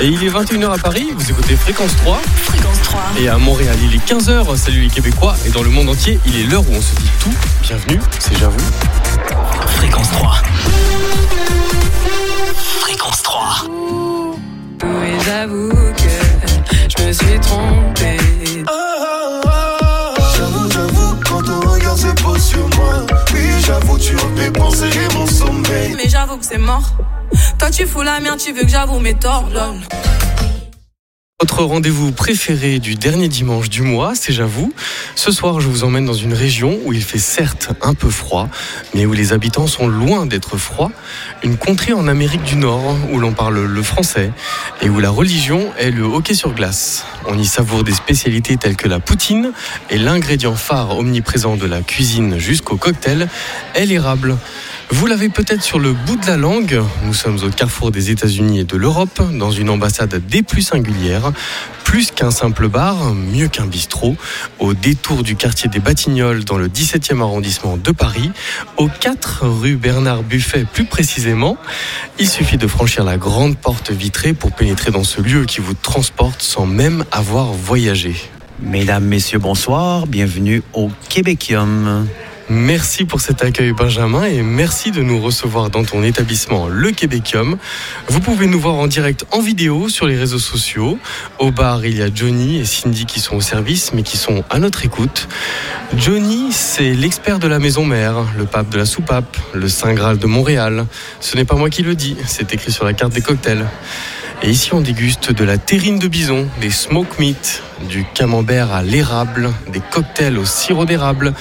[0.00, 2.20] Et il est 21h à Paris, vous écoutez Fréquence 3.
[2.42, 3.00] Fréquence 3.
[3.20, 4.56] Et à Montréal, il est 15h.
[4.56, 5.36] Salut les Québécois.
[5.46, 7.32] Et dans le monde entier, il est l'heure où on se dit tout.
[7.62, 8.58] Bienvenue, c'est J'avoue.
[9.76, 10.42] Fréquence 3.
[12.80, 13.66] Fréquence 3.
[14.82, 18.16] Oui, j'avoue que je me suis trompé.
[20.36, 23.06] J'avoue, j'avoue, quand ton regard se pose sur moi.
[23.32, 25.94] Oui, j'avoue, tu as fait penser mon sommeil.
[25.96, 26.92] Mais j'avoue que c'est mort.
[27.58, 29.48] Toi, tu fous la merde, tu veux que j'avoue mes torts.
[31.40, 34.72] Votre rendez-vous préféré du dernier dimanche du mois, c'est J'avoue.
[35.14, 38.48] Ce soir, je vous emmène dans une région où il fait certes un peu froid,
[38.94, 40.90] mais où les habitants sont loin d'être froids.
[41.42, 44.32] Une contrée en Amérique du Nord où l'on parle le français
[44.80, 47.04] et où la religion est le hockey sur glace.
[47.26, 49.52] On y savoure des spécialités telles que la poutine
[49.90, 53.28] et l'ingrédient phare omniprésent de la cuisine jusqu'au cocktail
[53.74, 54.38] est l'érable.
[54.90, 56.80] Vous l'avez peut-être sur le bout de la langue.
[57.04, 61.32] Nous sommes au carrefour des États-Unis et de l'Europe, dans une ambassade des plus singulières.
[61.84, 64.16] Plus qu'un simple bar, mieux qu'un bistrot,
[64.58, 68.30] au détour du quartier des Batignolles dans le 17e arrondissement de Paris,
[68.76, 71.56] au 4 rue Bernard Buffet plus précisément.
[72.18, 75.74] Il suffit de franchir la grande porte vitrée pour pénétrer dans ce lieu qui vous
[75.74, 78.14] transporte sans même avoir voyagé.
[78.60, 80.06] Mesdames, Messieurs, bonsoir.
[80.06, 82.06] Bienvenue au Québécium.
[82.50, 87.56] Merci pour cet accueil Benjamin et merci de nous recevoir dans ton établissement Le Québécium.
[88.08, 90.98] Vous pouvez nous voir en direct en vidéo sur les réseaux sociaux.
[91.38, 94.44] Au bar, il y a Johnny et Cindy qui sont au service mais qui sont
[94.50, 95.26] à notre écoute.
[95.96, 100.18] Johnny, c'est l'expert de la maison mère, le pape de la soupape, le Saint Graal
[100.18, 100.84] de Montréal.
[101.20, 103.66] Ce n'est pas moi qui le dis, c'est écrit sur la carte des cocktails.
[104.42, 108.82] Et ici, on déguste de la terrine de bison, des smoke meat, du camembert à
[108.82, 111.32] l'érable, des cocktails au sirop d'érable,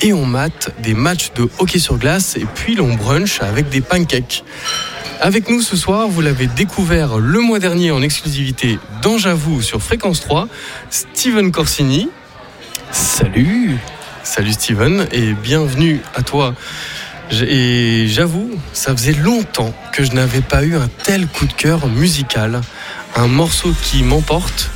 [0.00, 3.80] et on mate des matchs de hockey sur glace, et puis l'on brunch avec des
[3.80, 4.44] pancakes.
[5.20, 9.82] Avec nous ce soir, vous l'avez découvert le mois dernier en exclusivité dans J'avoue sur
[9.82, 10.48] Fréquence 3,
[10.90, 12.08] Steven Corsini.
[12.90, 13.78] Salut
[14.24, 16.54] Salut Steven, et bienvenue à toi.
[17.30, 21.86] Et j'avoue, ça faisait longtemps que je n'avais pas eu un tel coup de cœur
[21.88, 22.60] musical.
[23.16, 24.70] Un morceau qui m'emporte.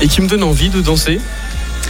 [0.00, 1.20] Et qui me donne envie de danser.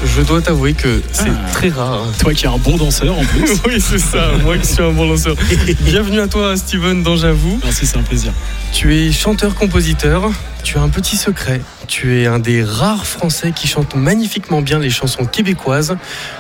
[0.05, 1.51] Je dois t'avouer que c'est Ah.
[1.53, 2.05] très rare.
[2.19, 3.51] Toi qui es un bon danseur en plus.
[3.67, 5.35] oui, c'est ça, moi qui suis un bon lanceur.
[5.81, 7.59] Bienvenue à toi, Steven, dans J'avoue.
[7.65, 8.33] Merci, c'est un plaisir.
[8.73, 10.31] Tu es chanteur-compositeur,
[10.63, 11.61] tu as un petit secret.
[11.89, 15.97] Tu es un des rares Français qui chante magnifiquement bien les chansons québécoises.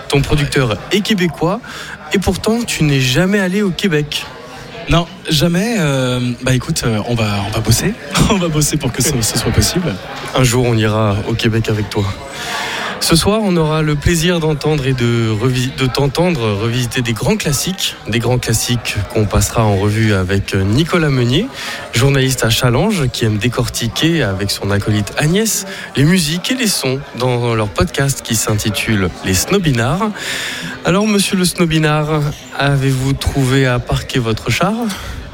[0.08, 1.60] Ton producteur est québécois
[2.12, 4.24] et pourtant tu n'es jamais allé au Québec.
[4.90, 5.76] Non, jamais.
[5.78, 7.94] euh, bah écoute, euh, on va, on va bosser.
[8.30, 9.94] on va bosser pour que ce, ce soit possible.
[10.34, 12.04] Un jour on ira au Québec avec toi.
[13.04, 15.36] Ce soir, on aura le plaisir d'entendre et de,
[15.92, 21.46] t'entendre revisiter des grands classiques, des grands classiques qu'on passera en revue avec Nicolas Meunier,
[21.92, 25.66] journaliste à Challenge, qui aime décortiquer avec son acolyte Agnès
[25.96, 30.10] les musiques et les sons dans leur podcast qui s'intitule Les Snobinards.
[30.86, 32.22] Alors, monsieur le Snobinard,
[32.58, 34.72] avez-vous trouvé à parquer votre char?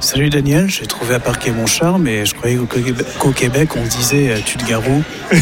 [0.01, 4.31] Salut Daniel, j'ai trouvé à parquer mon char, mais je croyais qu'au Québec- on disait
[4.31, 5.03] euh, tu te garou.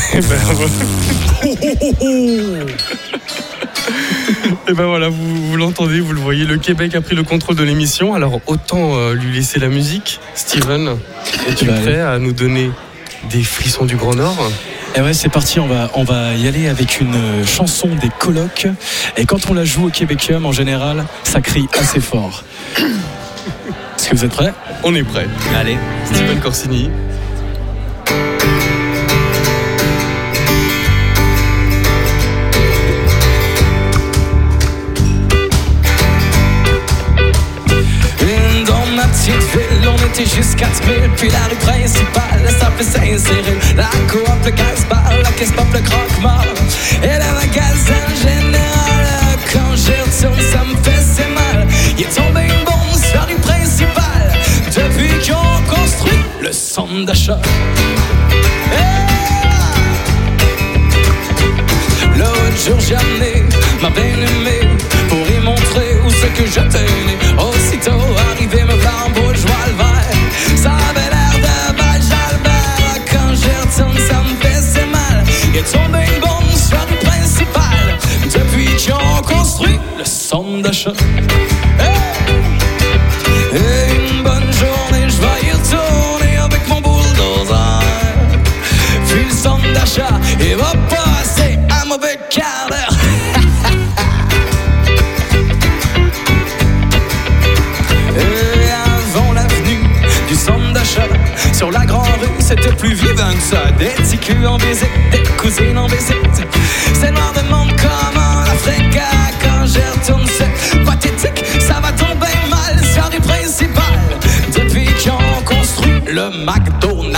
[4.69, 7.57] Et ben voilà, vous, vous l'entendez, vous le voyez, le Québec a pris le contrôle
[7.57, 10.21] de l'émission, alors autant euh, lui laisser la musique.
[10.35, 10.97] Steven,
[11.49, 12.71] es-tu Bah, prêt à nous donner
[13.31, 14.37] des frissons du Grand Nord?
[14.97, 15.61] Et ouais, c'est parti.
[15.61, 18.67] On va, on va y aller avec une euh, chanson des colocs.
[19.17, 22.43] Et quand on la joue au Québécium, en général, ça crie assez fort.
[24.09, 24.55] Est-ce que vous êtes prêts?
[24.85, 25.27] On est prêt.
[25.55, 25.77] Allez.
[26.07, 26.89] Steven Corsini.
[38.67, 43.59] Dans ma petite ville, on était juste 4000 Puis la rue principale, ça fait s'insérer
[43.77, 46.47] La coop, le gaz-bar, la caisse pop, le croque-mort
[47.03, 49.07] Et le magasin général
[49.53, 51.67] Quand j'y retourne, ça me fait c'est mal
[51.99, 52.58] Il est tombé
[56.89, 57.39] d'achat
[62.17, 63.45] L'autre jour j'ai amené
[63.83, 64.67] ma bien-aimée
[65.09, 67.17] Pour y montrer où c'est que j'étais né.
[67.37, 68.01] Aussitôt
[68.31, 70.57] arrivé me voir en bourgeois le vert.
[70.57, 75.25] Ça avait l'air de Val-Jalbert Quand j'y retourne ça me fait c'est mal
[75.55, 80.93] est tombé une bombe sur la rue principale Depuis qu'ils ont construit le centre d'achat
[103.19, 106.47] Des petits en visite, des cousines en visite.
[106.95, 108.97] C'est noir de monde comment l'Afrique
[109.43, 110.25] quand j'y retourne.
[110.39, 112.85] C'est pathétique, ça va tomber mal.
[112.95, 113.83] Soirée principale,
[114.55, 117.18] depuis qu'ils ont construit le McDonald's.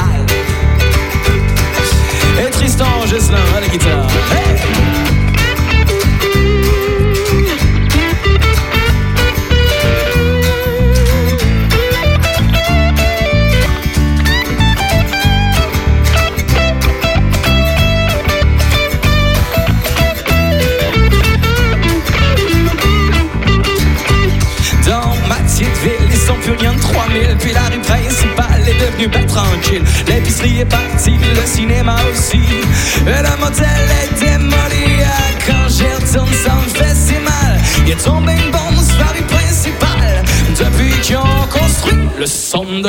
[42.73, 42.85] Yeah.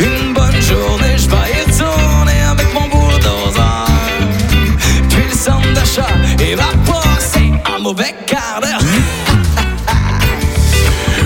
[0.00, 3.86] Une bonne journée, je vais y retourner avec mon bulldozer
[5.08, 6.08] Puis le centre d'achat,
[6.40, 8.80] il va passer un mauvais quart d'heure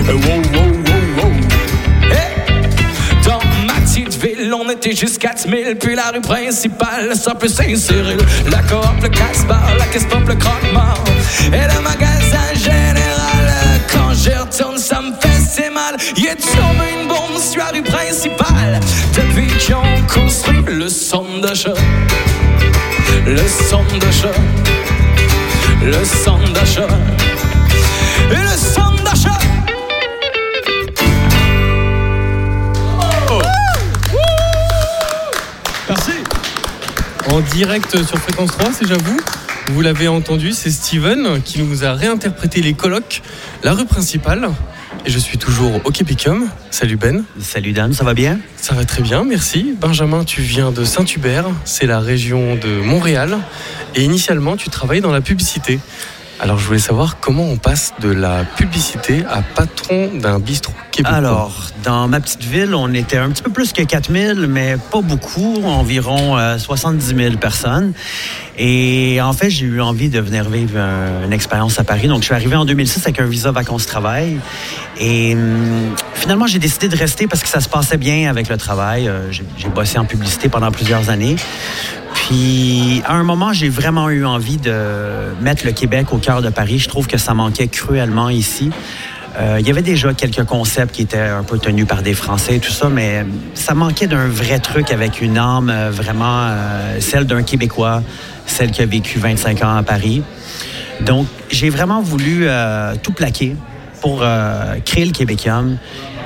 [0.07, 0.71] Wow, wow, wow,
[1.17, 1.31] wow.
[2.11, 2.33] Hey!
[3.25, 8.17] Dans ma petite ville, on était juste 4000 Puis la rue principale, ça peut s'insérer
[8.51, 11.03] La coop, le casse-bar, la caisse pop, le croque-mort
[11.47, 12.53] Et le magasin
[16.49, 18.79] tombé une bombe sur la rue principale
[19.13, 19.81] Depuis qu'ils ont
[20.13, 21.73] construit le centre d'achat
[23.25, 24.31] Le centre d'achat
[25.83, 26.87] Le centre d'achat
[28.31, 29.37] Et le centre d'achat
[35.89, 36.11] Merci.
[37.29, 39.19] En direct sur Fréquence 3, c'est j'avoue.
[39.67, 43.21] Vous l'avez entendu, c'est Steven qui nous a réinterprété les colloques,
[43.63, 44.49] la rue principale.
[45.03, 46.47] Et je suis toujours au Québecum.
[46.69, 47.23] Salut Ben.
[47.39, 48.39] Salut Dan, ça va bien?
[48.57, 49.73] Ça va très bien, merci.
[49.79, 53.39] Benjamin, tu viens de Saint-Hubert, c'est la région de Montréal.
[53.95, 55.79] Et initialement, tu travailles dans la publicité.
[56.41, 61.15] Alors, je voulais savoir comment on passe de la publicité à patron d'un bistrot québécois.
[61.15, 65.01] Alors, dans ma petite ville, on était un petit peu plus que 4000, mais pas
[65.01, 67.93] beaucoup, environ euh, 70 000 personnes.
[68.57, 72.07] Et en fait, j'ai eu envie de venir vivre euh, une expérience à Paris.
[72.07, 74.39] Donc, je suis arrivé en 2006 avec un visa vacances-travail.
[74.99, 78.57] Et hum, finalement, j'ai décidé de rester parce que ça se passait bien avec le
[78.57, 79.07] travail.
[79.07, 81.35] Euh, j'ai bossé en publicité pendant plusieurs années.
[82.21, 86.49] Puis, à un moment, j'ai vraiment eu envie de mettre le Québec au cœur de
[86.49, 86.77] Paris.
[86.77, 88.69] Je trouve que ça manquait cruellement ici.
[89.39, 92.57] Euh, il y avait déjà quelques concepts qui étaient un peu tenus par des Français
[92.57, 93.25] et tout ça, mais
[93.55, 98.03] ça manquait d'un vrai truc avec une âme euh, vraiment euh, celle d'un Québécois,
[98.45, 100.21] celle qui a vécu 25 ans à Paris.
[101.01, 102.47] Donc, j'ai vraiment voulu
[103.01, 103.55] tout plaquer
[104.01, 104.23] pour
[104.85, 105.63] créer le Québécois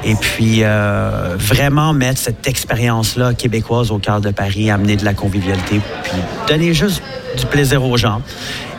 [0.03, 5.13] et puis euh, vraiment mettre cette expérience-là québécoise au cœur de Paris, amener de la
[5.13, 6.13] convivialité, puis
[6.47, 7.01] donner juste
[7.37, 8.21] du plaisir aux gens.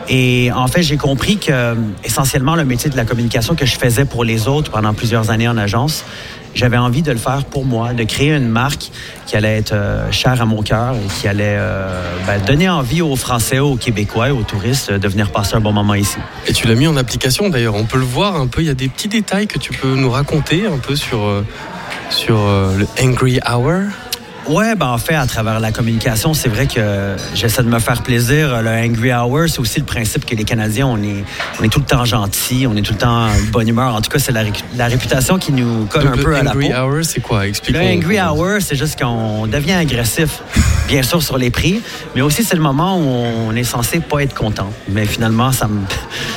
[0.09, 4.05] Et en fait, j'ai compris que essentiellement le métier de la communication que je faisais
[4.05, 6.05] pour les autres pendant plusieurs années en agence,
[6.57, 8.89] j'avais envie de le faire pour moi, de créer une marque
[9.27, 13.01] qui allait être euh, chère à mon cœur et qui allait euh, ben, donner envie
[13.03, 16.17] aux Français, aux Québécois aux touristes de venir passer un bon moment ici.
[16.47, 17.75] Et tu l'as mis en application d'ailleurs.
[17.75, 18.61] On peut le voir un peu.
[18.61, 21.45] Il y a des petits détails que tu peux nous raconter un peu sur, euh,
[22.09, 23.83] sur le Angry Hour.
[24.49, 28.01] Ouais, ben en fait, à travers la communication, c'est vrai que j'essaie de me faire
[28.01, 28.61] plaisir.
[28.61, 31.25] Le Angry Hour, c'est aussi le principe que les Canadiens, on est,
[31.59, 33.93] on est tout le temps gentils, on est tout le temps de bonne humeur.
[33.93, 36.35] En tout cas, c'est la, ré- la réputation qui nous colle Donc, un peu le
[36.37, 36.59] à la peau.
[36.59, 37.45] Angry Hour, c'est quoi?
[37.45, 40.41] Explique Le Angry Hour, c'est juste qu'on devient agressif,
[40.87, 41.81] bien sûr, sur les prix,
[42.15, 43.03] mais aussi c'est le moment où
[43.49, 44.69] on est censé pas être content.
[44.87, 45.81] Mais finalement, ça, me-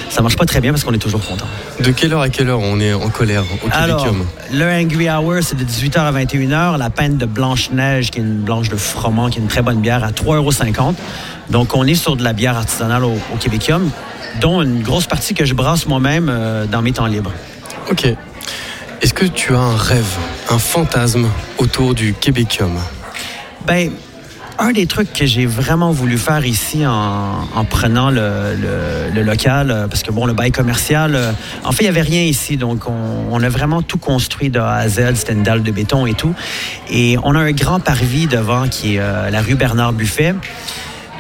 [0.09, 1.47] ça marche pas très bien parce qu'on est toujours content.
[1.79, 5.09] De quelle heure à quelle heure on est en colère au Alors, Québecum le Angry
[5.09, 6.77] Hour, c'est de 18h à 21h.
[6.77, 9.81] La peine de Blanche-Neige, qui est une blanche de froment, qui est une très bonne
[9.81, 10.95] bière, à 3,50
[11.51, 13.39] Donc, on est sur de la bière artisanale au, au
[14.41, 17.33] dont une grosse partie que je brasse moi-même euh, dans mes temps libres.
[17.91, 18.07] Ok.
[19.03, 20.17] Est-ce que tu as un rêve,
[20.51, 21.27] un fantasme
[21.59, 22.79] autour du Québecum
[23.67, 23.91] Ben,
[24.61, 29.23] un des trucs que j'ai vraiment voulu faire ici en, en prenant le, le- le
[29.23, 31.33] local, euh, parce que bon, le bail commercial, euh,
[31.65, 32.57] en fait, il n'y avait rien ici.
[32.57, 35.15] Donc, on, on a vraiment tout construit de A à Z.
[35.15, 36.35] C'était une dalle de béton et tout.
[36.91, 40.35] Et on a un grand parvis devant qui est euh, la rue Bernard Buffet.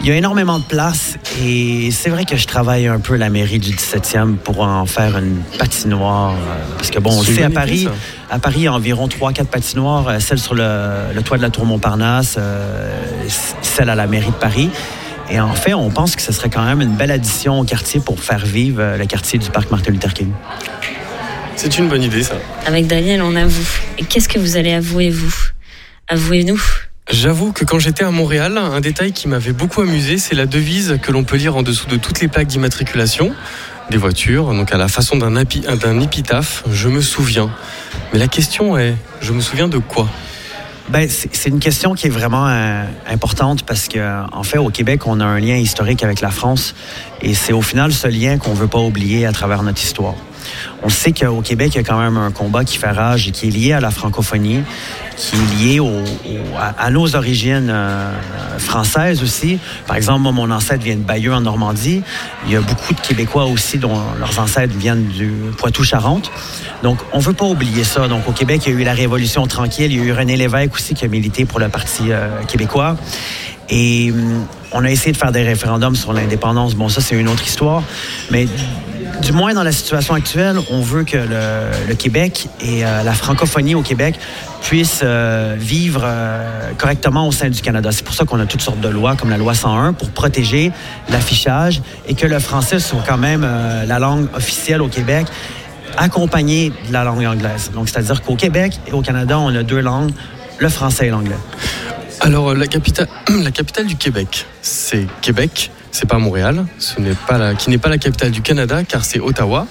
[0.02, 3.28] Il y a énormément de place et c'est vrai que je travaille un peu la
[3.28, 6.32] mairie du 17e pour en faire une patinoire.
[6.32, 7.90] euh, Parce que bon, on le sait, à Paris, idée,
[8.30, 10.08] à Paris, il y a environ 3-4 patinoires.
[10.08, 12.90] euh, Celle sur le, le toit de la Tour Montparnasse, euh,
[13.60, 14.70] celle à la mairie de Paris.
[15.30, 18.00] Et en fait, on pense que ce serait quand même une belle addition au quartier
[18.00, 20.32] pour faire vivre euh, le quartier du parc Martin Luther King.
[21.56, 22.36] C'est une bonne idée, ça.
[22.64, 23.68] Avec Daniel, on avoue.
[23.98, 25.34] Et qu'est-ce que vous allez avouer, vous?
[26.08, 26.60] Avouez-nous.
[27.12, 30.98] J'avoue que quand j'étais à Montréal, un détail qui m'avait beaucoup amusé, c'est la devise
[31.02, 33.32] que l'on peut lire en dessous de toutes les plaques d'immatriculation
[33.90, 35.34] des voitures, donc à la façon d'un
[36.00, 37.50] épitaphe, je me souviens.
[38.12, 40.08] Mais la question est, je me souviens de quoi?
[40.88, 43.98] Ben, c'est une question qui est vraiment euh, importante parce que,
[44.32, 46.76] en fait, au Québec, on a un lien historique avec la France
[47.22, 50.14] et c'est au final ce lien qu'on veut pas oublier à travers notre histoire.
[50.82, 53.30] On sait qu'au Québec, il y a quand même un combat qui fait rage et
[53.30, 54.62] qui est lié à la francophonie,
[55.16, 55.80] qui est lié
[56.78, 58.12] à, nos origines euh,
[58.58, 59.58] françaises aussi.
[59.86, 62.02] Par exemple, moi, mon ancêtre vient de Bayeux en Normandie.
[62.46, 66.30] Il y a beaucoup de Québécois aussi dont leurs ancêtres viennent du Poitou-Charentes.
[66.82, 68.08] Donc, on veut pas oublier ça.
[68.08, 69.92] Donc, au Québec, il y a eu la Révolution tranquille.
[69.92, 72.96] Il y a eu René Lévesque aussi qui a milité pour le Parti euh, québécois.
[73.70, 76.74] Et hum, on a essayé de faire des référendums sur l'indépendance.
[76.74, 77.82] Bon, ça, c'est une autre histoire.
[78.30, 78.46] Mais
[79.22, 83.74] du moins dans la situation actuelle, on veut que le, Québec et euh, la francophonie
[83.74, 84.14] au Québec
[84.62, 87.90] puissent euh, vivre euh, correctement au sein du Canada.
[87.92, 90.72] C'est pour ça qu'on a toutes sortes de lois, comme la loi 101, pour protéger
[91.08, 93.46] l'affichage et que le français soit quand même
[93.86, 95.26] la langue officielle au Québec
[95.96, 97.70] accompagnée de la langue anglaise.
[97.74, 100.12] Donc, c'est-à-dire qu'au Québec et au Canada, on a deux langues,
[100.58, 101.36] le français et l'anglais.
[102.22, 103.08] Alors, la capitale,
[103.42, 107.78] la capitale du Québec, c'est Québec, c'est pas Montréal, ce n'est pas la, qui n'est
[107.78, 109.66] pas la capitale du Canada, car c'est Ottawa.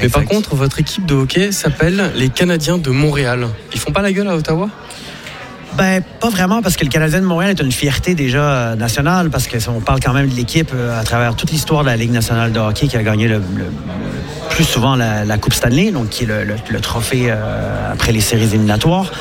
[0.00, 3.48] Mais par contre, votre équipe de hockey s'appelle les Canadiens de Montréal.
[3.72, 4.68] Ils font pas la gueule à Ottawa?
[5.76, 9.28] Ben, pas vraiment, parce que le Canadien de Montréal est une fierté déjà euh, nationale,
[9.28, 12.12] parce qu'on parle quand même de l'équipe euh, à travers toute l'histoire de la Ligue
[12.12, 13.42] nationale de hockey qui a gagné le,
[14.56, 19.12] plus souvent la, Coupe Stanley, donc qui est le, trophée euh, après les séries éliminatoires.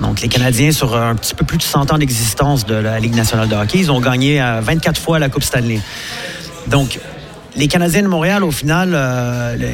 [0.00, 3.14] Donc, les Canadiens, sur un petit peu plus de 100 ans d'existence de la Ligue
[3.14, 5.80] nationale de hockey, ils ont gagné euh, 24 fois la Coupe Stanley.
[6.68, 6.98] Donc,
[7.58, 9.66] les Canadiens de Montréal, au final, euh, le,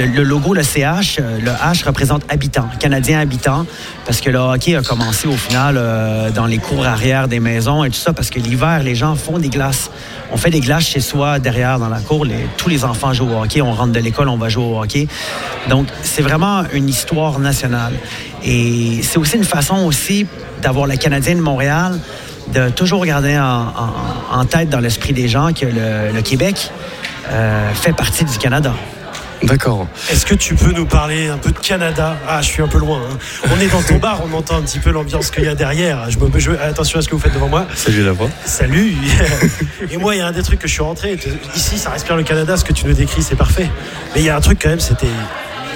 [0.00, 3.66] le- le logo, le CH, euh, le H représente habitant, Canadien habitant,
[4.06, 7.82] parce que le hockey a commencé au final euh, dans les cours arrière des maisons
[7.84, 9.90] et tout ça, parce que l'hiver, les gens font des glaces.
[10.32, 12.24] On fait des glaces chez soi, derrière, dans la cour.
[12.24, 13.60] Les- tous les enfants jouent au hockey.
[13.62, 15.08] On rentre de l'école, on va jouer au hockey.
[15.68, 17.94] Donc, c'est vraiment une histoire nationale.
[18.44, 20.26] Et c'est aussi une façon aussi
[20.62, 21.98] d'avoir le Canadien de Montréal
[22.54, 26.70] de toujours garder en, en- en tête dans l'esprit des gens que le, le Québec
[27.30, 28.72] euh, fait partie du Canada.
[29.44, 29.86] D'accord.
[30.10, 32.16] Est-ce que tu peux nous parler un peu de Canada?
[32.28, 33.00] Ah, je suis un peu loin.
[33.08, 33.18] hein.
[33.56, 36.10] On est dans ton bar, on entend un petit peu l'ambiance qu'il y a derrière.
[36.10, 37.64] Je me, je- attention à ce que vous faites devant moi.
[37.76, 38.28] Salut la voix.
[38.44, 38.94] Salut
[39.92, 41.16] Et moi, il y a un des trucs que je suis rentré.
[41.54, 42.56] Ici, ça respire le Canada.
[42.56, 43.70] Ce que tu nous décris, c'est parfait.
[44.14, 45.06] Mais il y a un truc quand même, c'était.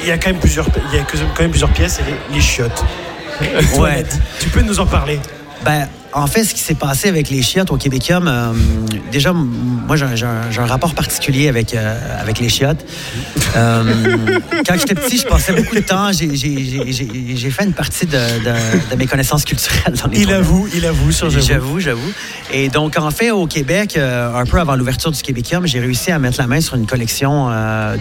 [0.02, 2.34] Il y a quand même plusieurs, il y a quand même plusieurs pièces, c'est les,
[2.34, 2.84] les chiottes.
[3.74, 4.18] Toilettes.
[4.40, 5.20] Tu peux nous en parler?
[5.64, 8.52] Ben, en fait, ce qui s'est passé avec les chiottes au Québécois, euh,
[9.10, 12.84] déjà, moi, j'ai un, rapport particulier avec, euh, avec les chiottes.
[13.56, 13.82] Euh,
[14.66, 16.10] quand j'étais petit, je passais beaucoup de temps.
[16.12, 20.86] J'ai- fait une partie de, de- de mes connaissances culturelles dans les Il avoue, il
[20.86, 21.46] avoue sur J'avoue.
[21.46, 22.12] J'avoue, j'avoue.
[22.52, 26.10] Et donc, en fait, au Québec, euh, un peu avant l'ouverture du Québécois, j'ai réussi
[26.10, 27.48] à mettre la main sur une collection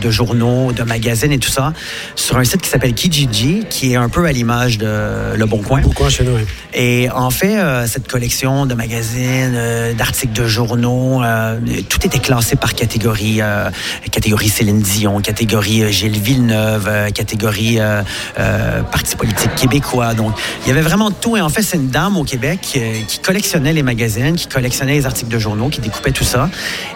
[0.02, 1.74] de journaux, de magazines et tout ça,
[2.16, 5.62] sur un site qui s'appelle Kijiji, qui est un peu à l'image de Le Bon
[5.62, 5.82] Coin.
[5.82, 6.44] Pourquoi chez nous oui.
[6.74, 12.18] Et en fait, euh, cette collection de magazines, euh, d'articles de journaux, euh, tout était
[12.18, 13.42] classé par catégorie.
[13.42, 13.70] euh,
[14.12, 17.78] catégorie Céline Dion, catégorie Gilles Villeneuve, catégorie
[18.92, 20.14] Parti politique québécois.
[20.16, 21.38] Donc, il y avait vraiment tout.
[21.38, 22.60] Et en fait, c'est une dame au Québec
[23.08, 26.50] qui collectionnait les magazines, qui collectionnait les articles de journaux, qui découpait tout ça.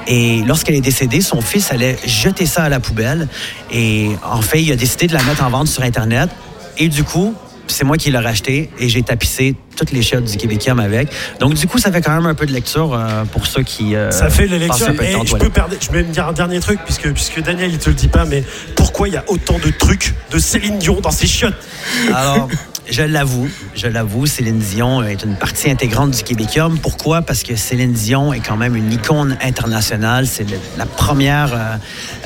[0.07, 3.27] Et lorsqu'elle est décédée, son fils allait jeter ça à la poubelle.
[3.71, 6.29] Et en fait, il a décidé de la mettre en vente sur Internet.
[6.77, 7.33] Et du coup,
[7.67, 11.10] c'est moi qui l'ai racheté et j'ai tapissé toutes les chiottes du Québécois avec.
[11.39, 13.96] Donc, du coup, ça fait quand même un peu de lecture euh, pour ceux qui.
[13.96, 14.96] euh, Ça fait la passent lecture.
[14.96, 17.41] peu de aux je peux, perdre- je peux me dire un dernier truc, puisque, puisque
[17.44, 18.44] Daniel, il te le dit pas, mais
[18.75, 21.53] pourquoi il y a autant de trucs de Céline Dion dans ses chiottes?
[22.13, 22.48] Alors,
[22.89, 26.70] je l'avoue, je l'avoue, Céline Dion est une partie intégrante du Québécois.
[26.82, 27.22] Pourquoi?
[27.24, 30.27] Parce que Céline Dion est quand même une icône internationale.
[30.27, 30.46] C'est
[30.77, 31.77] la première euh,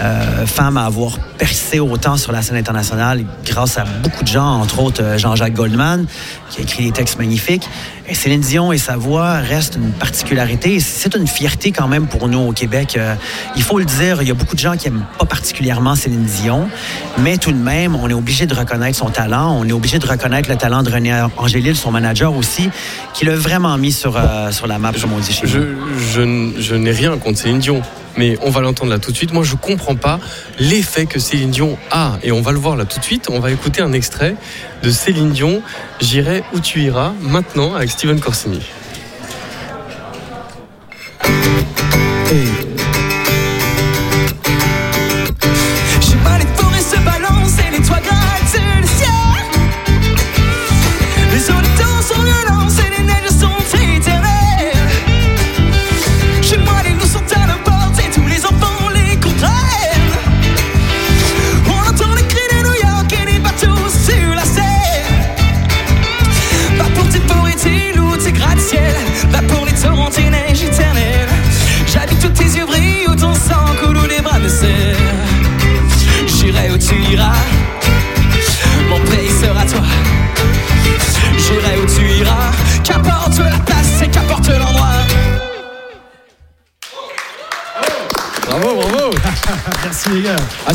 [0.02, 4.60] euh, femme à avoir percé autant sur la scène internationale grâce à beaucoup de gens,
[4.62, 6.06] entre autres Jean-Jacques Goldman,
[6.50, 7.39] qui a écrit des textes magnifiques.
[8.08, 10.74] Et Céline Dion et sa voix restent une particularité.
[10.76, 12.96] Et C'est une fierté quand même pour nous au Québec.
[12.98, 13.14] Euh,
[13.56, 16.24] il faut le dire, il y a beaucoup de gens qui n'aiment pas particulièrement Céline
[16.24, 16.68] Dion,
[17.20, 19.56] mais tout de même, on est obligé de reconnaître son talent.
[19.60, 22.70] On est obligé de reconnaître le talent de René Angélil, son manager aussi,
[23.14, 25.66] qui l'a vraiment mis sur, euh, sur la map, comme on dit chez Je, nous.
[26.14, 27.82] je, n- je n'ai rien contre Céline Dion,
[28.18, 29.34] mais on va l'entendre là tout de suite.
[29.34, 30.20] Moi, je comprends pas
[30.60, 33.30] l'effet que Céline Dion a, et on va le voir là tout de suite.
[33.30, 34.36] On va écouter un extrait
[34.84, 35.62] de Céline Dion,
[36.02, 38.62] J'irai où tu iras, maintenant avec Steven Corsini.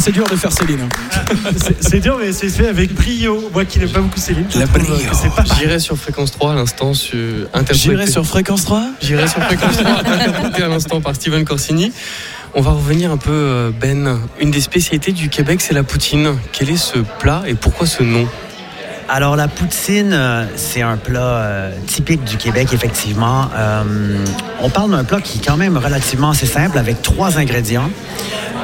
[0.05, 0.87] C'est dur de faire Céline.
[1.81, 3.49] C'est- dur, mais c'est fait avec brio.
[3.53, 4.97] Moi qui n'aime pas beaucoup Céline, je La trouve brio.
[4.97, 7.19] que c'est pas J'irai sur fréquence 3 à l'instant sur
[7.55, 11.91] interprété- J'irai sur fréquence 3 J'irai sur fréquence 3 interprété à l'instant par Steven Corsini.
[12.55, 14.21] On va revenir un peu, euh, Ben.
[14.41, 16.35] Une des spécialités du Québec, c'est la poutine.
[16.53, 18.29] Quel est ce plat et pourquoi ce nom?
[19.09, 23.49] Alors, la poutine, euh, c'est un plat euh, typique du Québec, effectivement.
[23.55, 24.17] Euh,
[24.63, 27.91] on parle d'un plat qui est quand même relativement assez simple, avec trois ingrédients.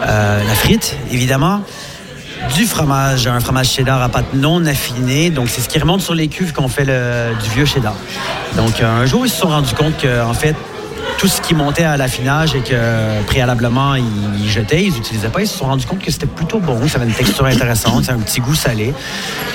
[0.03, 1.61] La frite, évidemment.
[2.57, 5.29] Du fromage, un fromage cheddar à pâte non affinée.
[5.29, 7.95] Donc, c'est ce qui remonte sur les cuves qu'on fait du vieux cheddar.
[8.57, 10.57] Donc, un jour, ils se sont rendus compte que, en fait,
[11.21, 15.47] tout ce qui montait à l'affinage et que préalablement ils, jetaient, ils n'utilisaient pas, ils
[15.47, 18.21] se sont rendus compte que c'était plutôt bon, ça avait une texture intéressante, ça un
[18.21, 18.95] petit goût salé.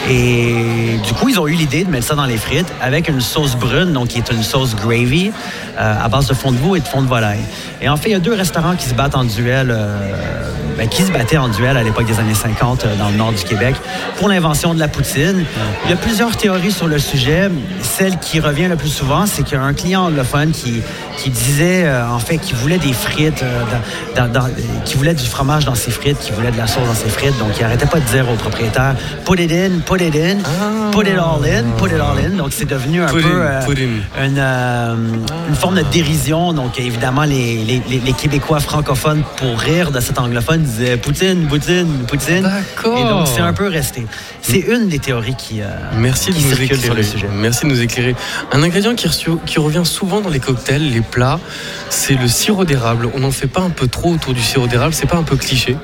[0.07, 3.19] Et du coup, ils ont eu l'idée de mettre ça dans les frites avec une
[3.19, 5.31] sauce brune, donc qui est une sauce gravy
[5.79, 7.43] euh, à base de fond de veau et de fond de volaille.
[7.81, 10.87] Et en fait, il y a deux restaurants qui se battent en duel, euh, ben,
[10.87, 13.43] qui se battaient en duel à l'époque des années 50 euh, dans le nord du
[13.43, 13.75] Québec
[14.17, 15.43] pour l'invention de la poutine.
[15.85, 17.49] Il y a plusieurs théories sur le sujet.
[17.81, 20.81] Celle qui revient le plus souvent, c'est qu'il y a un client anglophone qui,
[21.17, 23.61] qui disait, euh, en fait, qu'il voulait des frites, euh,
[24.15, 24.49] dans, dans- dans-
[24.83, 27.37] qui voulait du fromage dans ses frites, qui voulait de la sauce dans ses frites.
[27.39, 30.37] Donc, il arrêtait pas de dire au propriétaire, put it in, put it in,
[30.91, 32.37] put it all in, put it all in.
[32.37, 36.53] Donc, c'est devenu un Put peu in, euh, une, une forme de dérision.
[36.53, 41.47] Donc, évidemment, les, les- les- les Québécois francophones, pour rire de cet anglophone, disaient Poutine,
[41.47, 42.41] Poutine, Poutine.
[42.41, 42.97] D'accord.
[42.97, 44.05] Et donc, c'est un peu resté.
[44.41, 45.65] C'est une des théories qui, euh,
[45.97, 47.03] Merci de nous circule sur le éclairer.
[47.03, 47.27] sujet.
[47.33, 48.15] Merci de nous éclairer.
[48.51, 51.39] Un ingrédient qui, reçu- qui revient souvent dans les cocktails, les plats,
[51.89, 53.09] c'est le sirop d'érable.
[53.13, 55.35] On n'en fait pas un peu trop autour du sirop d'érable, c'est pas un peu
[55.35, 55.77] cliché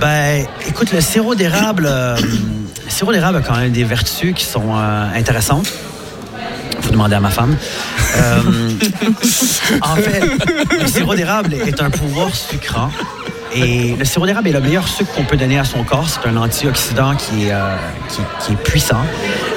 [0.00, 4.44] Ben, écoute, le sirop d'érable, euh, le sirop d'érable a quand même des vertus qui
[4.44, 5.72] sont euh, intéressantes.
[6.80, 7.56] Faut demander à ma femme.
[8.16, 8.40] Euh,
[9.82, 10.22] en fait,
[10.80, 12.90] le sirop d'érable est un pouvoir sucrant.
[13.54, 16.08] Et le sirop d'érable est le meilleur sucre qu'on peut donner à son corps.
[16.08, 17.76] C'est un antioxydant qui est, euh,
[18.40, 19.04] qui, est puissant.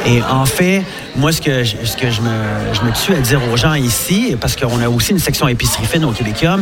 [0.06, 0.84] Et en fait,
[1.16, 2.30] moi, ce que, je, ce que je, me,
[2.74, 5.86] je me tue à dire aux gens ici, parce qu'on a aussi une section épicerie
[5.86, 6.60] fine au Québécois,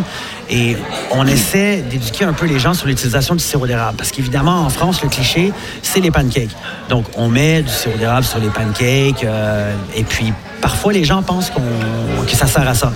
[0.49, 0.77] et
[1.11, 3.97] on essaie d'éduquer un peu les gens sur l'utilisation du sirop d'érable.
[3.97, 6.55] Parce qu'évidemment, en France, le cliché, c'est les pancakes.
[6.89, 11.21] Donc, on met du sirop d'érable sur les pancakes, euh, et puis parfois, les gens
[11.21, 11.61] pensent qu'on-
[12.25, 12.91] que ça sert à ça.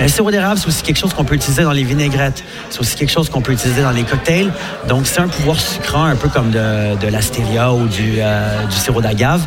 [0.00, 2.42] Le sirop d'érable, c'est aussi quelque chose qu'on peut utiliser dans les vinaigrettes.
[2.70, 4.50] C'est aussi quelque chose qu'on peut utiliser dans les cocktails.
[4.88, 8.64] Donc, c'est un pouvoir sucrant, un peu comme de, de la stevia ou du, euh,
[8.66, 9.42] du sirop d'agave.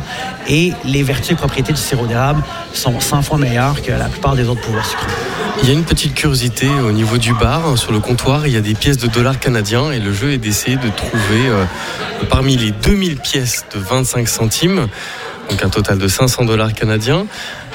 [0.48, 4.36] Et les vertus et propriétés du sirop d'érable sont 100 fois meilleures que la plupart
[4.36, 5.06] des autres pouvoirs sucrants.
[5.62, 7.66] Il y a une petite curiosité au niveau du bar.
[7.66, 10.32] hein, Sur le comptoir, il y a des pièces de dollars canadiens et le jeu
[10.32, 11.64] est d'essayer de trouver euh,
[12.28, 14.86] parmi les 2000 pièces de 25 centimes,
[15.50, 17.26] donc un total de 500 dollars canadiens,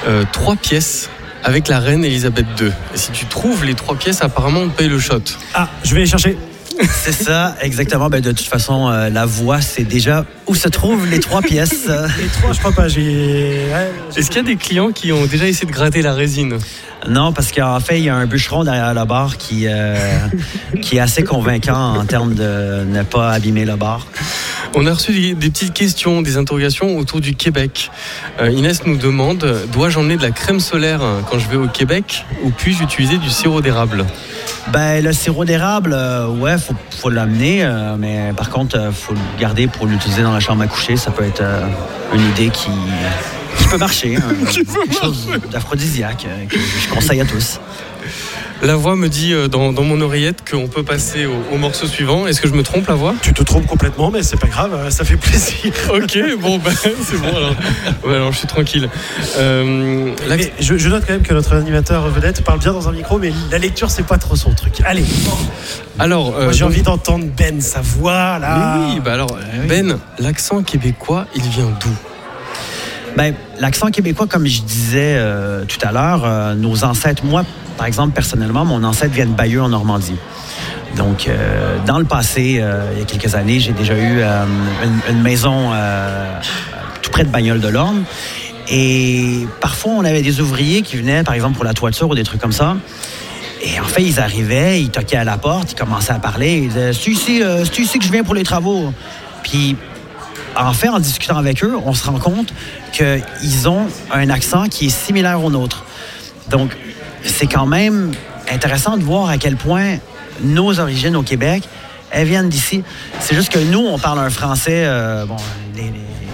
[0.06, 1.08] euh, trois pièces
[1.44, 2.68] avec la reine Elisabeth II.
[2.94, 5.20] Et si tu trouves les trois pièces, apparemment on paye le shot.
[5.54, 6.36] Ah, je vais les chercher.
[6.92, 8.08] C'est ça, exactement.
[8.08, 11.86] Ben, de toute façon, euh, la voix, c'est déjà où se trouvent les trois pièces.
[12.18, 12.88] Les trois, je crois pas.
[12.88, 13.66] J'ai.
[13.70, 16.14] ouais, j'ai- Est-ce qu'il y a des clients qui ont déjà essayé de gratter la
[16.14, 16.56] résine?
[17.08, 19.94] Non, parce qu'en fait, il y a un bûcheron derrière le bar qui, euh,
[20.80, 24.06] qui est assez convaincant en termes de ne pas abîmer le bar.
[24.74, 27.90] On a reçu des, des petites questions, des interrogations autour du Québec.
[28.40, 31.66] Euh, Inès nous demande dois-je emmener de la crème solaire hein, quand je vais au
[31.66, 34.06] Québec ou puis-je utiliser du sirop d'érable?
[34.68, 39.14] Ben, le sirop d'érable, euh, ouais, faut, faut l'amener, euh, mais par contre, euh, faut
[39.14, 40.96] le garder pour l'utiliser dans la chambre à coucher.
[40.96, 41.62] Ça peut être euh,
[42.14, 42.70] une idée qui,
[43.58, 44.16] qui peut marcher.
[44.16, 44.20] hein.
[44.52, 47.58] quelque chose d'aphrodisiaque que je conseille à tous.
[48.62, 51.86] La voix me dit euh, dans, dans mon oreillette qu'on peut passer au, au morceau
[51.86, 52.26] suivant.
[52.26, 53.14] Est-ce que je me trompe, la voix?
[53.22, 55.72] Tu te trompes complètement, mais c'est pas grave, euh, ça fait plaisir.
[55.94, 56.70] Ok, bon, ben,
[57.02, 57.54] c'est bon alors.
[58.04, 58.88] Ouais, alors je suis tranquille.
[59.38, 62.86] Euh, la- Mais je, je note quand même que notre animateur vedette parle bien dans
[62.88, 64.74] un micro, mais la lecture, c'est pas trop son truc.
[64.84, 65.04] Allez,
[65.98, 68.76] Alors, euh, moi, j'ai donc- envie d'entendre Ben, sa voix, là.
[68.78, 71.90] Mais oui, bah alors, Ben, l'accent québécois, il vient d'où?
[73.16, 77.44] Ben, l'accent québécois, comme je disais euh, tout à l'heure, euh, nos ancêtres, moi,
[77.76, 80.16] par exemple, personnellement, mon ancêtre vient de Bayeux en Normandie.
[80.96, 84.44] Donc, euh, dans le passé, euh, il y a quelques années, j'ai déjà eu euh,
[84.84, 86.40] une, une maison euh,
[87.02, 88.04] tout près de Bagnoles de l'Orne.
[88.68, 92.22] Et parfois, on avait des ouvriers qui venaient, par exemple, pour la toiture ou des
[92.22, 92.76] trucs comme ça.
[93.62, 96.58] Et en fait, ils arrivaient, ils toquaient à la porte, ils commençaient à parler.
[96.64, 97.42] Ils disaient C'est ici,
[97.78, 98.92] ici que je viens pour les travaux.
[99.42, 99.76] Puis,
[100.56, 102.52] en fait, en discutant avec eux, on se rend compte
[102.92, 105.84] qu'ils ont un accent qui est similaire au nôtre.
[106.48, 106.76] Donc,
[107.24, 108.12] c'est quand même
[108.50, 109.98] intéressant de voir à quel point
[110.42, 111.62] nos origines au Québec,
[112.10, 112.82] elles viennent d'ici.
[113.20, 114.84] C'est juste que nous, on parle un français.
[114.84, 115.36] euh, bon,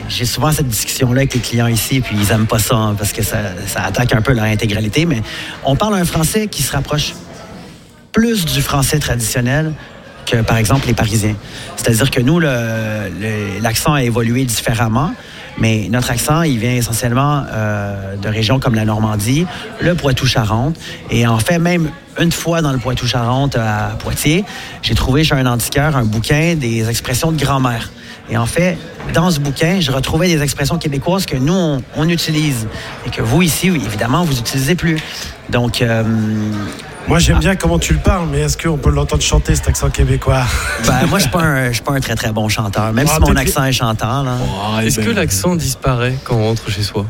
[0.09, 3.12] j'ai souvent cette discussion-là avec les clients ici, puis ils aiment pas ça hein, parce
[3.12, 5.22] que ça, ça attaque un peu leur intégralité, mais
[5.64, 7.14] on parle un français qui se rapproche
[8.12, 9.72] plus du français traditionnel
[10.27, 11.37] que, par exemple, les Parisiens.
[11.77, 15.12] C'est-à-dire que nous, l'accent a évolué différemment,
[15.59, 19.47] mais notre accent, il vient essentiellement euh, de régions comme la Normandie,
[19.81, 20.77] le Poitou-Charentes.
[21.11, 24.45] Et en fait, même une fois dans le Poitou-Charentes à Poitiers,
[24.83, 27.91] j'ai trouvé chez un antiquaire un bouquin des expressions de grand-mère.
[28.29, 28.77] Et en fait,
[29.15, 32.67] dans ce bouquin, je retrouvais des expressions québécoises que nous, on, on utilise
[33.07, 34.99] et que vous, ici, évidemment, vous n'utilisez plus.
[35.49, 36.03] Donc, euh,
[37.09, 39.90] Moi, j'aime bien comment tu le parles, mais est-ce qu'on peut l'entendre chanter cet accent
[39.90, 40.42] québécois?
[40.87, 43.37] Ben, moi, je ne suis pas un- très, très bon chanteur, même Ah, si mon
[43.37, 44.23] accent est chantant.
[44.25, 44.33] Là.
[44.42, 47.07] Oh, Est-ce ben, que l'accent disparaît quand on rentre chez soi?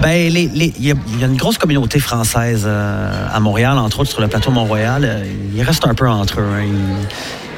[0.00, 3.40] Ben, les- les- il y, a- il y a une grosse communauté française euh, à
[3.40, 5.04] Montréal, entre autres sur le plateau Mont-Royal.
[5.04, 6.46] Euh, Ils restent un peu entre eux.
[6.56, 6.62] hein.
[6.64, 7.06] Ils,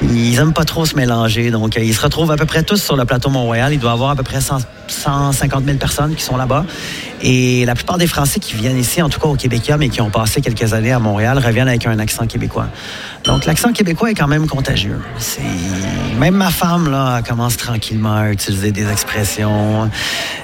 [0.03, 1.51] ils aiment pas trop se mélanger.
[1.51, 3.73] Donc, euh, ils se retrouvent à peu près tous sur le plateau Mont-Royal.
[3.73, 6.65] Il doit y avoir à peu près 100 150 000 personnes qui sont là-bas.
[7.23, 10.01] Et la plupart des Français qui viennent ici, en tout cas au Québécois, mais qui
[10.01, 12.67] ont passé quelques années à Montréal, reviennent avec un accent québécois.
[13.25, 15.01] Donc, l'accent québécois est quand même contagieux.
[16.19, 19.91] Même ma femme, là, commence tranquillement à utiliser des expressions,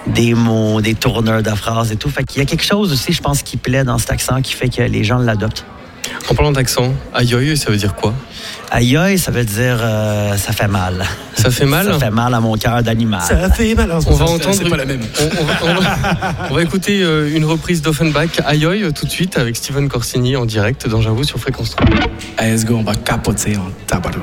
[0.06, 2.08] des mots, des tourneurs de phrases et tout.
[2.08, 4.54] Fait qu'il y a quelque chose aussi, je pense, qui plaît dans cet accent qui
[4.54, 5.66] fait que les gens l'adoptent.
[6.28, 8.14] En parlant d'accent, aïe aïe, ça veut dire quoi?
[8.70, 11.04] Aïe aïe, ça veut dire euh, ça fait mal.
[11.36, 11.86] Ça fait mal?
[11.86, 13.20] Ça fait mal à mon cœur d'animal.
[13.26, 13.90] Ça fait mal.
[14.06, 14.54] On va entendre.
[14.54, 15.00] c'est pas la même.
[15.20, 15.96] On, on va, on va-
[16.50, 20.36] on va écouter euh, une reprise d'Offenbach, Aïe aïe, tout de suite avec Steven Corsini
[20.36, 21.84] en direct dans J'avoue sur Fréquence 3.
[22.38, 24.22] Allez, let's go, on va capoter en tabarouette.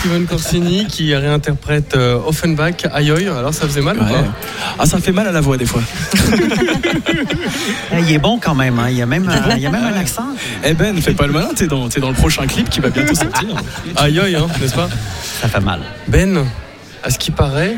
[0.00, 3.28] Steven Corsini qui réinterprète euh, Offenbach, Aïe aïe.
[3.28, 4.24] Alors ça faisait mal ou pas?
[4.78, 5.82] Ah, ça fait mal à la voix des fois.
[7.92, 8.78] Eh, Il est bon quand même.
[8.78, 8.86] hein.
[8.88, 10.24] Il, y a même, euh, il y a même un accent.
[10.64, 12.88] Eh Ben, fais pas le malin, t'es dans, t'es dans le prochain clip qui va
[12.90, 13.48] bientôt sortir.
[13.96, 14.88] Aïe aïe, hein, n'est-ce pas?
[15.40, 15.80] Ça fait mal.
[16.08, 16.44] Ben,
[17.02, 17.76] à ce qui paraît,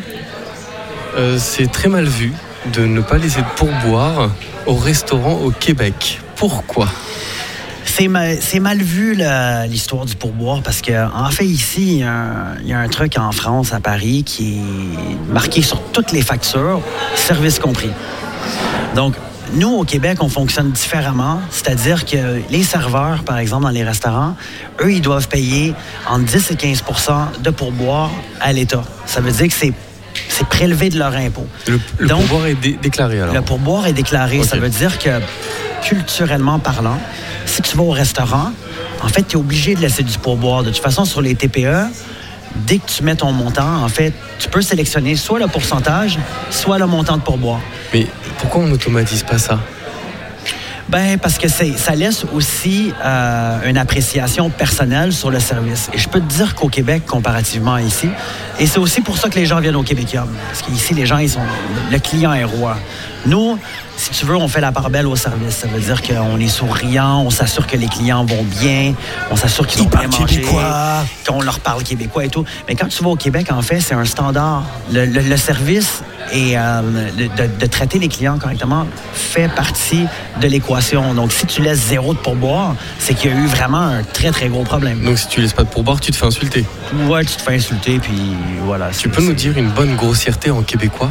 [1.17, 2.33] euh, c'est très mal vu
[2.75, 4.31] de ne pas laisser de pourboire
[4.67, 6.21] au restaurant au Québec.
[6.37, 6.89] Pourquoi?
[7.95, 9.15] C'est mal, vu
[9.69, 12.79] l'histoire du pourboire parce que en fait ici il y, a un, il y a
[12.79, 16.81] un truc en France à Paris qui est marqué sur toutes les factures,
[17.15, 17.91] service compris.
[18.97, 19.15] Donc
[19.55, 24.37] nous au Québec on fonctionne différemment, c'est-à-dire que les serveurs par exemple dans les restaurants,
[24.81, 25.75] eux ils doivent payer
[26.09, 28.83] entre 10 et 15% de pourboire à l'État.
[29.05, 29.73] Ça veut dire que c'est
[30.29, 31.47] c'est prélevé de leur impôt.
[31.69, 33.35] Le, le Donc, pourboire est dé- déclaré alors.
[33.35, 34.43] Le pourboire est déclaré.
[34.43, 35.21] Ça veut dire que,
[35.83, 36.99] culturellement parlant,
[37.47, 38.53] si tu vas au restaurant,
[39.03, 40.63] en fait, tu es obligé de laisser du pourboire.
[40.63, 41.89] De toute façon, sur les TPE,
[42.67, 46.19] dès que tu mets ton montant, en fait, tu peux sélectionner soit le pourcentage,
[46.51, 47.61] soit le montant de pourboire.
[47.93, 48.07] Mais
[48.39, 49.59] pourquoi on n'automatise pas ça?
[50.89, 55.89] Ben, parce que ça laisse aussi euh, une appréciation personnelle sur le service.
[55.95, 58.09] Et je peux te dire qu'au Québec, comparativement à ici,
[58.59, 60.27] et c'est aussi pour ça que les gens viennent au Québécois.
[60.49, 61.41] Parce qu'ici, les gens, ils sont,
[61.91, 62.77] le client est roi.
[63.27, 63.59] Nous,
[63.97, 65.57] si tu veux, on fait la part belle au service.
[65.59, 68.95] Ça veut dire qu'on est souriant, on s'assure que les clients vont bien,
[69.31, 70.41] on s'assure qu'ils ont bien mangé,
[71.27, 72.45] qu'on leur parle québécois et tout.
[72.69, 74.65] Mais quand tu vas au Québec, en fait, c'est un standard.
[74.93, 76.81] Le, le- le service et euh,
[77.17, 80.07] de, de- de traiter les clients correctement fait partie
[80.41, 81.15] de l'équation.
[81.15, 84.31] Donc, si tu laisses zéro de pourboire, c'est qu'il y a eu vraiment un très,
[84.33, 85.01] très gros problème.
[85.05, 86.65] Donc si tu laisses pas de pourboire, tu te fais insulter.
[87.07, 88.13] Ouais, tu te fais insulter, puis
[88.65, 88.91] voilà.
[88.91, 91.11] Tu peux nous dire une bonne grossièreté en québécois?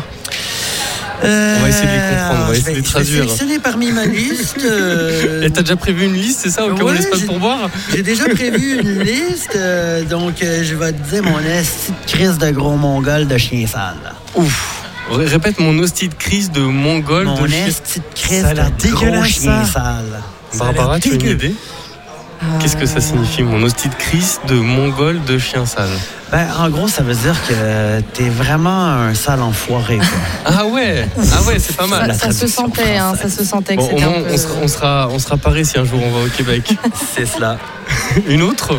[1.24, 3.24] Euh, On va essayer de les comprendre, on va essayer de les traduire.
[3.24, 4.58] sélectionner parmi ma liste.
[4.64, 7.16] euh, Et t'as déjà prévu une liste, c'est ça, au cas où on laisse pas
[7.16, 11.24] de j'ai- pourboire J'ai déjà prévu une liste, euh, donc euh, je vais te dire
[11.24, 13.96] mon esti de crise de gros mongol de chien sale.
[14.36, 14.78] Ouf
[15.12, 17.66] Ré- Répète mon hostie de crise de mongol Mon de chien.
[17.68, 20.22] esti de crise l'air de gros chien sale.
[20.58, 21.54] Barbara, tu as une idée
[22.60, 25.90] Qu'est-ce que ça signifie, mon hostie de crise de mongol de chien sale
[26.32, 29.98] Ben, en gros, ça veut dire que t'es vraiment un sale enfoiré.
[29.98, 30.06] Quoi.
[30.58, 32.16] Ah ouais Ah ouais, c'est pas Ça, mal.
[32.16, 34.34] ça se sentait, hein, ça se sentait que Bon, au c'était moins, un peu...
[34.34, 36.76] on sera, on, sera, on sera paré si un jour on va au Québec.
[37.16, 37.58] C'est cela.
[38.28, 38.74] Une autre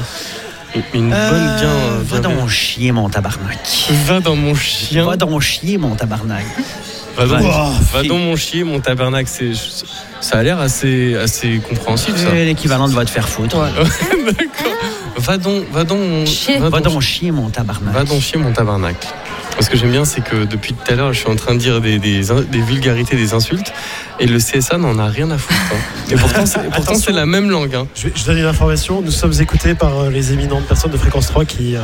[0.95, 1.69] Une bonne Euh, bien.
[1.69, 3.59] euh, va bien- donc chier, mon tabarnak.
[4.07, 5.05] Va dans mon chien.
[5.05, 6.45] Va donc chier, mon tabarnak.
[7.17, 7.43] Va Ouais.
[7.93, 9.29] va dans mon chien, mon tabernacle.
[9.33, 9.53] C'est,
[10.21, 12.29] ça a l'air assez, assez compréhensible, ça.
[12.31, 13.57] C'est l'équivalent de va te faire foutre.
[14.25, 14.73] D'accord.
[15.17, 16.59] Va donc, va donc, mon- Chier.
[16.59, 17.93] va donc- donc chier, mon tabarnak.
[17.95, 19.07] va donc chier mon tabernacle.
[19.61, 21.61] Ce que j'aime bien, c'est que depuis tout à l'heure, je suis en train de
[21.61, 23.73] dire des, des, des vulgarités, des insultes,
[24.19, 25.55] et le CSA n'en a rien à foutre.
[25.73, 25.77] hein.
[26.11, 27.03] Et pourtant, c'est, pourtant, Attention.
[27.07, 27.75] c'est la même langue.
[27.77, 27.87] hein.
[27.95, 29.01] Je, vais- je donne une information.
[29.03, 31.81] Nous sommes écoutés par euh, les éminentes personnes de Fréquence 3 qui, euh,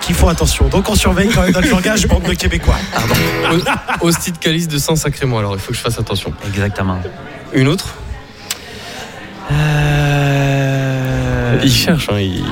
[0.00, 0.68] qui font attention.
[0.68, 2.76] Donc on surveille quand même notre langage, bande de Québécois.
[4.00, 6.32] Au- Hostie de calice de sang sacrément, alors il faut que je fasse attention.
[6.46, 6.98] Exactement.
[7.52, 7.94] Une autre?
[9.52, 11.60] Euh...
[11.62, 12.44] Il cherche, hein, il,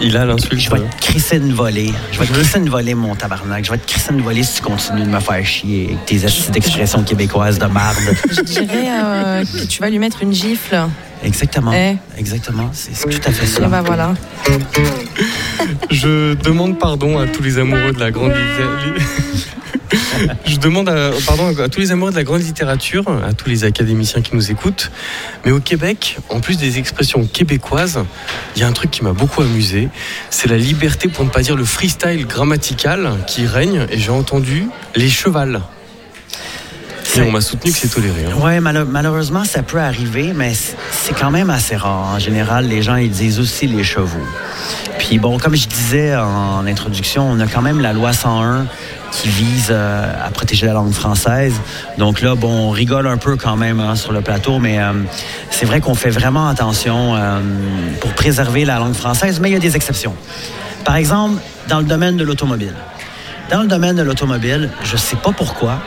[0.00, 0.60] il a l'insulte.
[0.60, 1.92] Je vais te crisser une volée.
[2.12, 3.64] Je vais te crisser une volée, mon tabarnak.
[3.64, 6.24] Je vais te crisser une volée si tu continues de me faire chier avec tes
[6.24, 7.98] astuces d'expression québécoise de marde.
[8.30, 10.78] Je dirais euh, que tu vas lui mettre une gifle.
[11.22, 11.72] Exactement.
[11.74, 11.96] Eh.
[12.18, 12.70] Exactement.
[12.72, 13.68] C'est tout à fait Et ça.
[13.68, 14.14] bah voilà.
[15.90, 19.04] Je demande pardon à tous les amoureux de la grande litté-
[20.46, 23.64] Je demande à- pardon à tous les amoureux de la grande littérature, à tous les
[23.64, 24.90] académiciens qui nous écoutent.
[25.44, 27.98] Mais au Québec, en plus des expressions québécoises,
[28.56, 29.88] il y a un truc qui m'a beaucoup amusé.
[30.30, 33.86] C'est la liberté, pour ne pas dire le freestyle grammatical qui règne.
[33.90, 35.60] Et j'ai entendu les chevals.
[37.16, 38.26] Et on m'a soutenu que c'est toléré.
[38.26, 38.60] hein.
[38.60, 42.12] Malo- malheureusement, ça peut arriver, mais c'est quand même assez rare.
[42.14, 44.24] En général, les gens ils disent aussi les chevaux.
[44.98, 48.66] Puis bon, comme je disais en introduction, on a quand même la loi 101
[49.10, 51.54] qui vise euh, à protéger la langue française.
[51.98, 54.92] Donc là, bon, on rigole un peu quand même hein, sur le plateau, mais euh,
[55.50, 57.40] c'est vrai qu'on fait vraiment attention euh,
[58.00, 60.14] pour préserver la langue française, mais il y a des exceptions.
[60.84, 62.74] Par exemple, dans le domaine de l'automobile.
[63.50, 65.80] Dans le domaine de l'automobile, je ne sais pas pourquoi,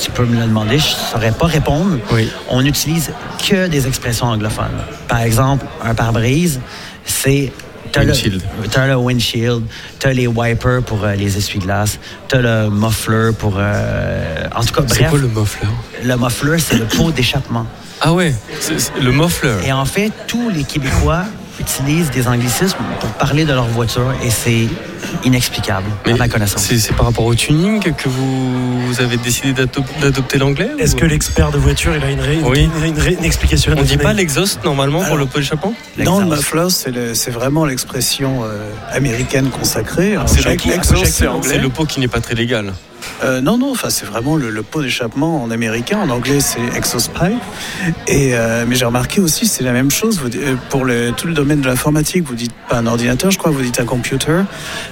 [0.00, 1.98] tu peux me le demander, je ne saurais pas répondre.
[2.12, 2.30] Oui.
[2.48, 3.12] On n'utilise
[3.48, 4.80] que des expressions anglophones.
[5.08, 6.60] Par exemple, un pare-brise,
[7.04, 7.52] c'est.
[7.94, 8.42] T'as le, Windshield.
[8.72, 9.62] t'as le windshield,
[10.00, 13.54] t'as les wipers pour euh, les essuie-glaces, t'as le muffler pour.
[13.56, 15.68] euh, en tout cas, C'est bref, quoi le muffler?
[16.04, 17.66] Le muffler, c'est le pot d'échappement.
[18.00, 19.54] Ah ouais, c'est- c'est le muffler.
[19.64, 21.24] Et en fait, tous les Québécois
[21.60, 24.66] utilisent des anglicismes pour parler de leur voiture et c'est
[25.24, 26.62] inexplicable, à ma connaissance.
[26.62, 30.94] c'est c'est par rapport au tuning que vous, vous avez décidé d'adop- d'adopter l'anglais Est-ce
[30.96, 32.68] ou- que l'expert de voiture, il a une, ré- Oui.
[32.78, 35.74] une, une ré- une explication On nous dit pas l'exhaust normalement pour le pot d'échappement
[36.02, 36.54] Dans le L'exhaust.
[36.54, 40.16] muffler, c'est c'est vraiment l'expression euh, américaine consacrée.
[40.26, 41.58] C'est chaque le, exhaust, c'est c'est anglais.
[41.58, 42.72] le pot qui n'est pas très légal.
[43.22, 45.98] Euh, non, non, enfin, c'est vraiment le, le pot d'échappement en américain.
[45.98, 46.60] En anglais, c'est.
[48.06, 50.18] Et, euh, mais j'ai remarqué aussi, c'est la même chose.
[50.20, 53.38] Vous, euh, pour le, tout le domaine de l'informatique, vous dites pas un ordinateur, je
[53.38, 54.40] crois, vous dites un computer.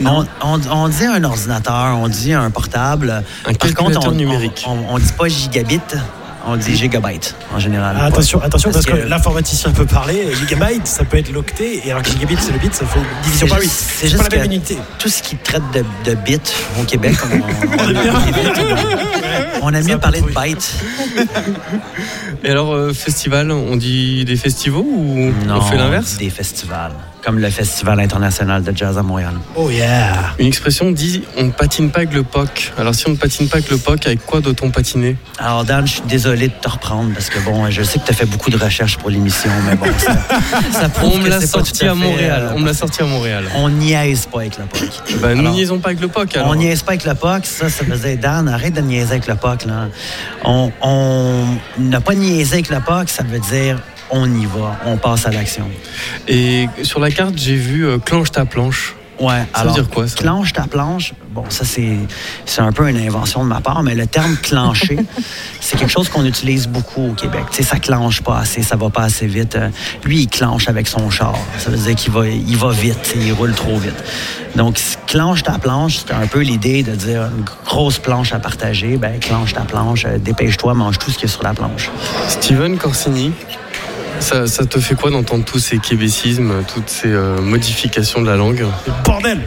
[0.04, 3.22] On, on- on dit un ordinateur, on dit un portable.
[3.46, 4.64] Un Par contre, on, numérique.
[4.66, 5.80] On, on dit pas gigabit,
[6.46, 7.96] on dit gigabyte en général.
[7.98, 10.28] Ah, attention, attention, parce, que, que l'informaticien peut parler.
[10.34, 13.46] Gigabyte, ça peut être l'octet, et alors que gigabit, c'est le bit, ça fait division
[13.46, 13.64] C'est par 8.
[13.64, 14.78] juste- c'est juste pas la même que- unité.
[14.98, 16.38] tout ce qui traite de, de bits
[16.80, 17.36] au Québec, on,
[17.82, 18.14] on, aime bien.
[19.62, 20.74] on aime C'est mieux peu de bytes.
[22.44, 26.16] Et alors, euh, festival, on dit des festivals ou on fait l'inverse?
[26.16, 26.92] Des festivals,
[27.24, 29.34] comme le Festival international de jazz à Montréal.
[29.54, 30.34] Oh yeah!
[30.38, 32.72] Une expression dit on ne patine pas avec le POC.
[32.78, 35.16] Alors si on ne patine pas avec le POC, avec quoi doit-on patiner?
[35.38, 38.10] Alors, Dan, je suis désolé de te reprendre parce que, bon, je sais que tu
[38.10, 40.16] as fait beaucoup de recherches pour l'émission, mais bon, ça,
[40.72, 42.42] ça prouve On me que l'a c'est pas sorti tout à à fait, Montréal.
[42.44, 43.44] euh, On me l'a sorti à Montréal.
[43.56, 45.20] On niaise pas avec le POC.
[45.20, 46.36] Bah, nous niaisons pas avec le POC.
[46.36, 46.48] Alors.
[46.50, 49.34] On niaise pas avec le POC, ça, ça faisait Dan, arrête de niaiser avec le
[49.36, 49.64] POC.
[49.66, 49.88] Là.
[50.44, 51.44] On, on
[51.78, 53.78] n'a pas niaisé avec le POC, ça veut dire
[54.12, 55.68] on y va, on passe à l'action.
[56.28, 58.94] Et sur la carte, j'ai vu euh, clenche ta planche.
[59.20, 60.16] Ouais, Ça alors, veut dire quoi ça?
[60.16, 61.96] clenche ta planche, bon, ça c'est,
[62.44, 64.96] c'est un peu une invention de ma part, mais le terme clencher,
[65.60, 67.42] c'est quelque chose qu'on utilise beaucoup au Québec.
[67.50, 69.54] Tu sais, ça clenche pas assez, ça va pas assez vite.
[69.54, 69.68] Euh,
[70.04, 71.36] Lui, il clenche avec son char.
[71.58, 74.02] Ça veut dire qu'il va, il va vite, il roule trop vite.
[74.56, 78.96] Donc, clenche ta planche, c'est un peu l'idée de dire une grosse planche à partager.
[78.96, 81.90] Ben, clenche ta planche, euh, dépêche-toi, mange tout ce qu'il y a sur la planche.
[82.28, 83.30] Steven Corsini,
[84.20, 88.36] ça, ça te fait quoi d'entendre tous ces québécismes, toutes ces euh, modifications de la
[88.36, 88.64] langue?
[89.04, 89.40] Bordel!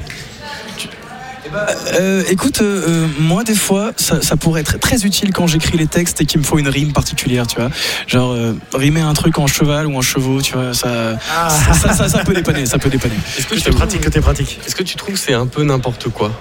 [1.97, 5.87] Euh, écoute, euh, moi des fois, ça, ça pourrait être très utile quand j'écris les
[5.87, 7.69] textes et qu'il me faut une rime particulière, tu vois.
[8.07, 10.73] Genre euh, rimer un truc en cheval ou en chevaux, tu vois.
[10.73, 11.17] Ça,
[11.49, 13.15] ça, ça, ça- ça peut dépanner, ça peut dépanner.
[13.37, 14.59] Est-ce que, Côté pratique, côté pratique?
[14.67, 16.31] Est-ce que tu trouves que c'est un peu n'importe quoi?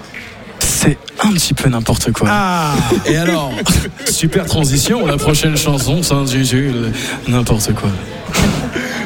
[0.85, 2.27] C'est un petit peu n'importe quoi.
[2.31, 2.73] Ah!
[3.07, 3.51] Et alors,
[4.05, 6.91] super transition, la prochaine chanson, Saint-Jésus, le-
[7.31, 7.89] n'importe quoi.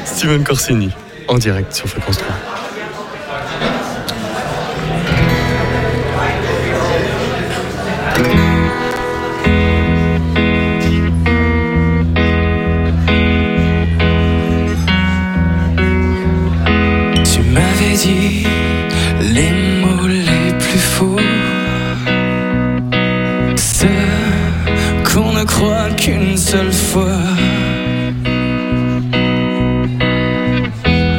[0.06, 0.90] Steven Corsini,
[1.28, 2.28] en direct sur Fréquence 3.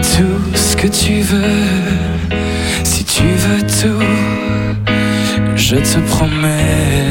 [0.03, 2.37] Tout ce que tu veux,
[2.85, 4.05] si tu veux tout,
[5.57, 7.10] je te promets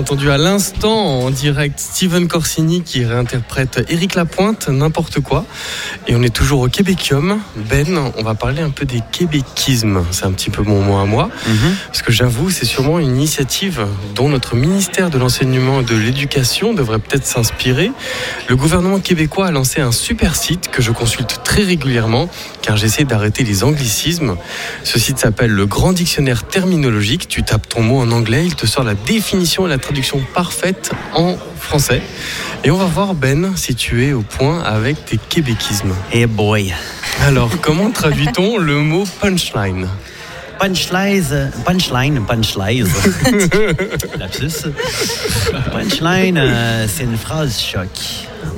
[0.00, 1.78] entendu à l'instant en direct.
[1.78, 5.44] Steven Corsini qui réinterprète Éric Lapointe, n'importe quoi.
[6.08, 7.38] Et on est toujours au Québécium.
[7.68, 10.02] Ben, on va parler un peu des québéquismes.
[10.10, 11.28] C'est un petit peu mon mot à moi.
[11.86, 13.86] Parce que j'avoue, c'est sûrement une initiative
[14.16, 17.92] dont notre ministère de l'Enseignement et de l'Éducation devrait peut-être s'inspirer.
[18.48, 22.28] Le gouvernement québécois a lancé un super site que je consulte très régulièrement
[22.62, 24.36] car j'essaie d'arrêter les anglicismes.
[24.82, 27.28] Ce site s'appelle le Grand Dictionnaire Terminologique.
[27.28, 30.90] Tu tapes ton mot en anglais, il te sort la définition et la traduction parfaite
[31.14, 32.02] en français.
[32.64, 35.94] Et on va voir Ben si tu es au point avec tes québéquismes.
[36.12, 36.74] Eh boy.
[37.22, 39.86] Alors, comment traduit-on le mot punchline?
[40.60, 42.86] Punchline, punchline, punchline.
[44.18, 44.66] Lapsus.
[45.72, 47.88] Punchline, euh, c'est une phrase choc.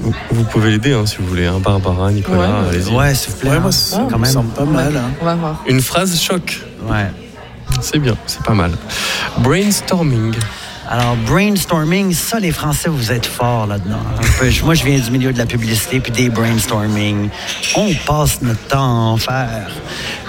[0.01, 2.93] Vous, vous pouvez l'aider hein, si vous voulez, hein, Barbara, Nicolas, allez-y.
[2.93, 3.51] Ouais, s'il vous plaît.
[3.51, 3.61] Ouais, hein.
[3.61, 4.33] moi, ça Quand me même.
[4.33, 4.97] semble pas mal.
[4.97, 5.11] hein.
[5.21, 5.63] On va voir.
[5.69, 7.07] Une phrase choc, Ouais.
[7.81, 8.73] c'est bien, c'est pas mal.
[9.39, 10.35] Brainstorming.
[10.89, 14.01] Alors, brainstorming, ça, les Français, vous êtes forts là-dedans.
[14.65, 17.29] Moi, je viens du milieu de la publicité puis des brainstorming.
[17.77, 19.71] On passe notre temps à en faire.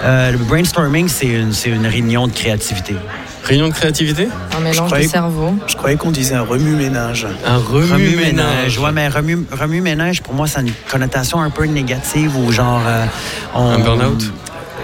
[0.02, 2.94] Euh, le brainstorming, c'est une, réunion de créativité.
[3.42, 4.28] Réunion de créativité?
[4.56, 5.54] Un mélange de cerveau.
[5.66, 7.26] Je croyais qu'on disait un remue-ménage.
[7.44, 8.78] Un remue-ménage.
[8.78, 12.80] Ouais, mais remue- remue-ménage, pour moi, ça a une connotation un peu négative ou genre.
[12.86, 13.04] euh,
[13.54, 14.32] on- Un burn-out?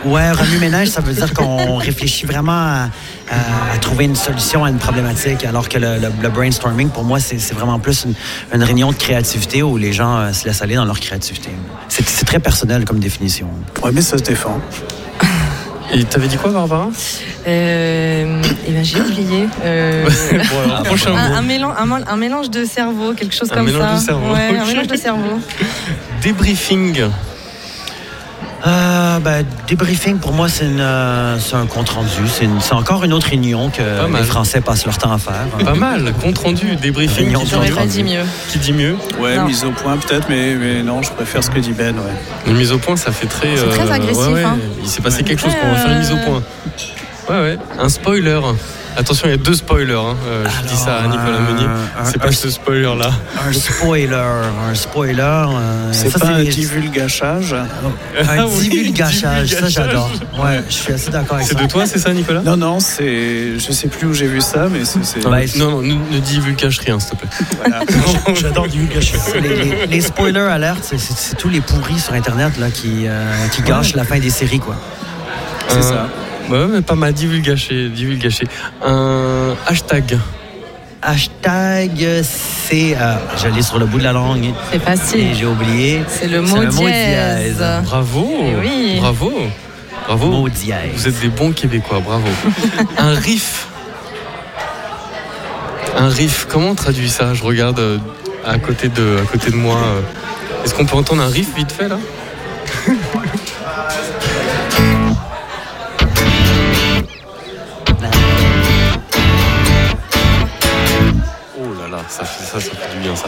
[0.05, 2.89] Ouais, remue-ménage, ça veut dire qu'on réfléchit vraiment à,
[3.31, 7.05] à- à trouver une solution à une problématique, alors que le, le- le brainstorming, pour
[7.05, 8.14] moi, c'est vraiment plus une,
[8.55, 11.51] une réunion de créativité où les gens euh, se laissent aller dans leur créativité.
[11.89, 13.49] C'est très personnel comme définition.
[13.83, 14.59] Ouais, mais ça se défend.
[15.93, 16.89] Et t'avais dit quoi, Barbara?
[17.49, 19.49] Euh, eh ben, j'ai oublié.
[19.64, 23.55] Euh, Bon, alors, prochain un, un mélange, un, un mélange de cerveau, quelque chose Un
[23.57, 23.95] comme mélange ça.
[23.97, 25.41] de cerveau, Ouais, un mélange de cerveau.
[26.22, 27.03] Débriefing.
[28.66, 32.08] Euh, ben, débriefing, pour moi, c'est euh, c'est un compte-rendu.
[32.28, 34.20] C'est une- c'est encore une autre réunion que Pas mal.
[34.20, 35.46] les Français passent leur temps à faire.
[35.64, 37.24] Pas mal, compte rendu, débriefing.
[37.24, 37.92] Réunion Qui dit, J'aurais compte pas rendu.
[37.92, 38.22] dit mieux.
[38.50, 39.46] qui dit mieux Ouais, Non.
[39.46, 41.94] mise au point peut-être, mais, mais non, je préfère ce que dit Ben.
[41.96, 42.02] Ouais.
[42.48, 43.56] Une mise au point, ça fait très.
[43.56, 44.44] C'est très agressif, ouais, ouais.
[44.44, 44.58] hein.
[44.82, 45.22] Il s'est passé Ouais.
[45.24, 46.42] quelque chose pour faire une mise au euh, point.
[47.30, 47.58] Ouais, ouais.
[47.78, 48.40] Un spoiler.
[48.97, 49.93] Attention, il y a deux spoilers.
[49.95, 50.16] hein.
[50.26, 51.64] Euh, je dis ça à Alors, Nicolas euh, Meunier.
[51.66, 53.11] un- C'est un- pas ce spoiler-là.
[53.49, 54.14] Un spoiler.
[54.70, 55.20] Un spoiler.
[55.22, 57.53] euh, C'est pas un divulgachage.
[57.55, 57.66] Un
[58.28, 60.11] Ah oui, divulgachage, ça j'adore.
[60.38, 61.62] Ouais, je suis assez d'accord avec C'est ça.
[61.62, 63.59] de toi, c'est ça, Nicolas Non, non, c'est.
[63.59, 65.05] Je sais plus où j'ai vu ça, mais c'est.
[65.05, 65.30] c'est- Non,
[65.70, 67.28] non, non, ne, ne divulgage rien, s'il te plaît.
[67.59, 67.80] voilà.
[68.34, 69.18] J'adore divulgation.
[69.41, 73.07] Les, les- les spoilers alertes, c'est- c'est c'est tous les pourris sur Internet là, qui,
[73.07, 74.59] euh, qui gâchent la fin des séries.
[74.61, 74.76] quoi.
[75.68, 76.09] C'est Un- ça.
[76.51, 78.46] Ouais, mais pas mal, divulgaché, divulgaché.
[78.84, 80.18] Un hashtag.
[81.03, 82.94] Hashtag, c'est.
[82.98, 85.28] euh, J'allais sur le bout de la langue C'est et facile.
[85.34, 86.03] j'ai oublié.
[86.09, 87.64] C'est le C'est mot dièse.
[87.84, 88.28] Bravo.
[88.42, 88.96] Eh oui.
[89.01, 89.32] Bravo.
[90.07, 90.26] Bravo.
[90.26, 90.90] Mot dièse.
[90.94, 92.26] Vous êtes des bons Québécois, bravo.
[92.98, 93.66] un riff.
[95.96, 97.32] Un riff, comment on traduit ça?
[97.34, 97.98] Je regarde euh,
[98.46, 99.76] à côté de, à côté de moi.
[99.78, 100.01] euh.
[100.64, 101.98] Est-ce qu'on peut entendre un riff vite fait là?
[112.11, 113.26] ça fait, ça, ça fait du bien ça.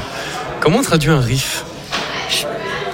[0.60, 1.64] Comment on traduit un riff?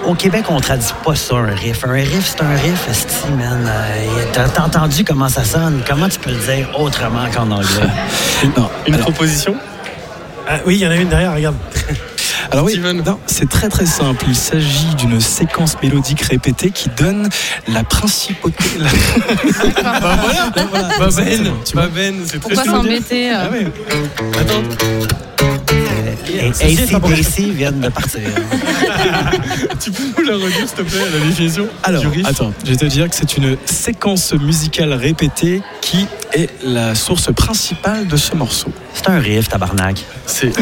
[0.07, 1.85] Au Québec, on traduit pas ça, un riff.
[1.85, 3.67] Un riff, c'est un riff, esti, man.
[3.69, 5.83] Euh, T'as t'as entendu comment ça sonne?
[5.87, 7.67] Comment tu peux le dire autrement qu'en anglais?
[8.57, 8.71] Non.
[8.87, 9.55] Une proposition?
[10.49, 11.57] Ah, oui, il y en a une derrière, regarde.
[12.51, 12.81] Alors oui,
[13.27, 14.25] c'est très très simple.
[14.29, 17.29] Il s'agit d'une séquence mélodique répétée qui donne
[17.67, 18.65] la principauté.
[18.79, 18.89] la-
[19.83, 23.67] Bah voilà, Voilà, bah Ben, bah Ben, c'est très Pourquoi s'embêter euh, Ah ouais.
[24.41, 24.63] Attends,
[26.31, 28.21] Et ACDC viennent de partir.
[29.81, 32.71] tu peux nous la redire s'il te plaît, la définition Alors, du riff attends, je
[32.71, 36.07] vais te dire que c'est une séquence musicale répétée qui
[36.39, 38.73] est la source principale de ce morceau.
[38.95, 40.05] C'est un riff, tabarnak.
[40.27, 40.53] C'est-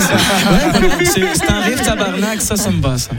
[1.48, 3.10] un riff tabarnak, ça, ça me va, ça.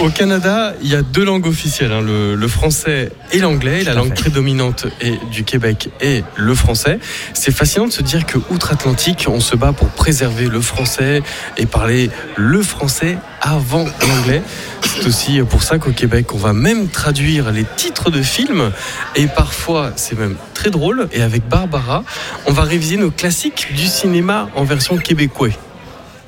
[0.00, 3.82] Au Canada, il y a deux langues officielles, hein, le, le français et l'anglais.
[3.84, 6.98] La langue prédominante est du Québec est le français.
[7.34, 11.22] C'est fascinant de se dire que outre-Atlantique, on se bat pour préserver le français
[11.56, 14.42] et parler le français avant l'anglais.
[14.82, 18.72] C'est aussi pour ça qu'au Québec, on va même traduire les titres de films
[19.16, 21.08] et parfois, c'est même très drôle.
[21.12, 22.04] Et avec Barbara,
[22.46, 25.50] on va réviser nos classiques du cinéma en version québécois.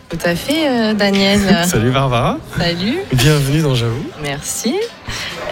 [0.09, 1.41] Tout à fait, euh, Daniel.
[1.67, 4.05] Salut Barbara, Salut, bienvenue dans J'avoue.
[4.23, 4.75] merci.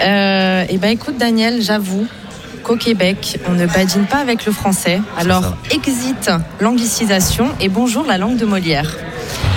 [0.02, 2.06] Euh, et ben écoute, Daniel, j'avoue
[2.62, 5.00] qu'au Québec, on ne badine pas avec le français.
[5.18, 6.30] Alors, exit
[6.60, 8.94] l'anglicisation et bonjour la langue de Molière.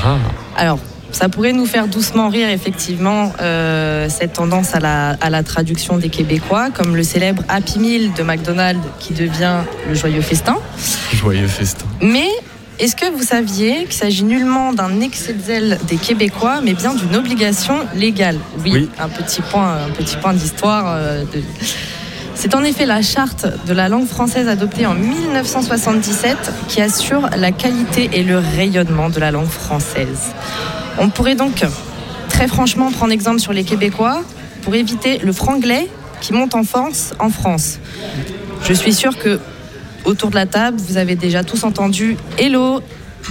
[0.05, 0.15] Ah.
[0.57, 0.79] Alors,
[1.14, 5.97] ça pourrait nous faire doucement rire, effectivement, euh, cette tendance à la, à la traduction
[5.97, 10.57] des Québécois, comme le célèbre Happy Meal de McDonald's qui devient le joyeux festin.
[11.14, 11.86] Joyeux festin.
[12.01, 12.28] Mais
[12.80, 16.93] est-ce que vous saviez qu'il s'agit nullement d'un excès de zèle des Québécois, mais bien
[16.95, 18.39] d'une obligation légale?
[18.66, 18.89] Oui, Oui.
[18.99, 20.86] un petit point, un petit point d'histoire.
[20.97, 21.43] euh, de-
[22.36, 26.36] C'est en effet la charte de la langue française adoptée en 1977
[26.68, 30.34] qui assure la qualité et le rayonnement de la langue française.
[30.97, 31.63] On pourrait donc
[32.29, 34.21] très franchement prendre exemple sur les Québécois
[34.63, 35.87] pour éviter le franglais
[36.21, 37.79] qui monte en force en France.
[38.63, 39.39] Je suis sûre que
[40.05, 42.81] autour de la table, vous avez déjà tous entendu Hello.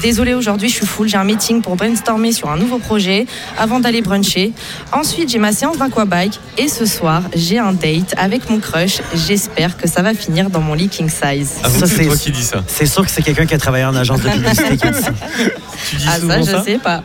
[0.01, 3.27] Désolé, aujourd'hui je suis full, j'ai un meeting pour brainstormer sur un nouveau projet
[3.59, 4.53] avant d'aller bruncher.
[4.91, 9.03] Ensuite, j'ai ma séance d'aquabike et ce soir, j'ai un date avec mon crush.
[9.15, 11.51] J'espère que ça va finir dans mon lit king size.
[11.63, 12.65] Ça, que c'est toi qui dis ça.
[12.67, 15.13] C'est sûr que c'est quelqu'un qui a travaillé en agence de publicité ça.
[15.91, 17.03] Tu dis Ah ça, je sais pas.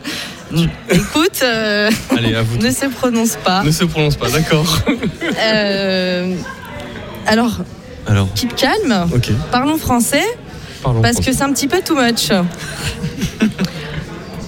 [0.90, 2.56] Écoute, euh, Allez, à vous.
[2.62, 3.62] ne se prononce pas.
[3.62, 4.78] Ne se prononce pas, d'accord.
[5.40, 6.34] Euh,
[7.26, 7.58] alors,
[8.06, 9.08] Alors, keep calme.
[9.50, 10.24] Parlons français.
[10.82, 11.02] parlons.
[11.02, 12.30] Parce que c'est un petit peu too much.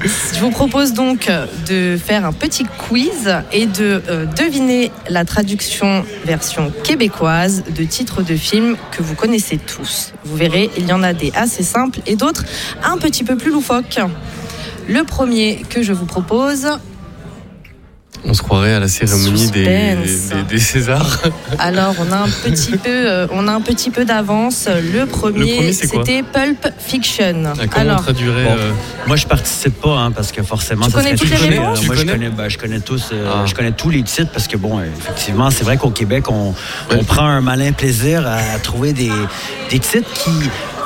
[0.03, 1.30] Je vous propose donc
[1.68, 8.22] de faire un petit quiz et de euh, deviner la traduction version québécoise de titres
[8.22, 10.12] de films que vous connaissez tous.
[10.24, 12.44] Vous verrez, il y en a des assez simples et d'autres
[12.82, 14.01] un petit peu plus loufoques.
[14.91, 16.66] Le premier que je vous propose,
[18.24, 21.22] On se croirait à la cérémonie des, des, des Césars.
[21.59, 24.68] alors on a un petit peu, euh, on a un petit peu d'avance.
[24.93, 27.45] Le premier, c'était Pulp Fiction.
[27.47, 28.57] Ah, Alors, traduirait Bon.
[28.59, 28.72] euh,
[29.07, 31.78] Moi, je participe pas hein, parce que forcément, Tu ça connais serait toutes les réponses
[31.78, 33.45] euh, Tu Moi, je connais bah, je connais tous, euh, Ah.
[33.47, 36.99] je connais tous les titres parce que bon, effectivement, c'est vrai qu'au Québec, on, Ouais.
[37.01, 39.11] on prend un malin plaisir à trouver des,
[39.70, 40.30] des titres qui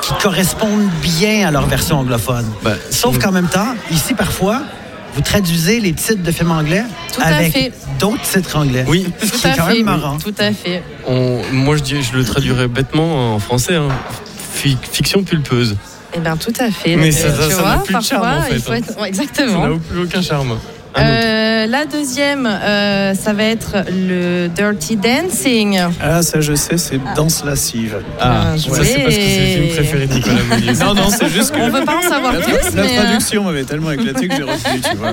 [0.05, 2.45] qui correspondent bien à leur version anglophone.
[2.63, 4.61] bah, Sauf qu'en même temps, ici parfois,
[5.15, 6.83] vous traduisez les titres de films anglais
[7.13, 7.71] Tout à avec fait.
[7.99, 8.85] d'autres titres anglais.
[8.87, 9.73] Oui, Ce Tout qui est à quand fait.
[9.77, 10.17] même marrant.
[10.17, 10.83] Tout à fait.
[11.07, 13.75] on- moi je, dis, je le traduirais bêtement en français.
[13.75, 13.87] hein.
[14.53, 15.75] Fi- fiction pulpeuse.
[16.13, 16.95] Eh bien, tout à fait.
[16.95, 18.75] Mais Euh, ça- n'a plus de charme, en fait, il faut hein.
[18.75, 19.79] être- ouais, Ça n'a exactement.
[19.79, 20.57] plus aucun charme.
[20.97, 25.79] Euh, la deuxième, euh, ça va être le Dirty Dancing.
[26.01, 27.97] Ah, ça je sais, c'est Danse lascive.
[28.19, 30.73] Ah, bien ça c'est parce que c'est le film préféré de Nicolas Meunier.
[30.73, 33.03] Non, non, c'est juste que On veut pas en savoir la, plus, la mais euh,
[33.03, 35.11] traduction m'avait tellement éclaté que j'ai retenu, tu vois.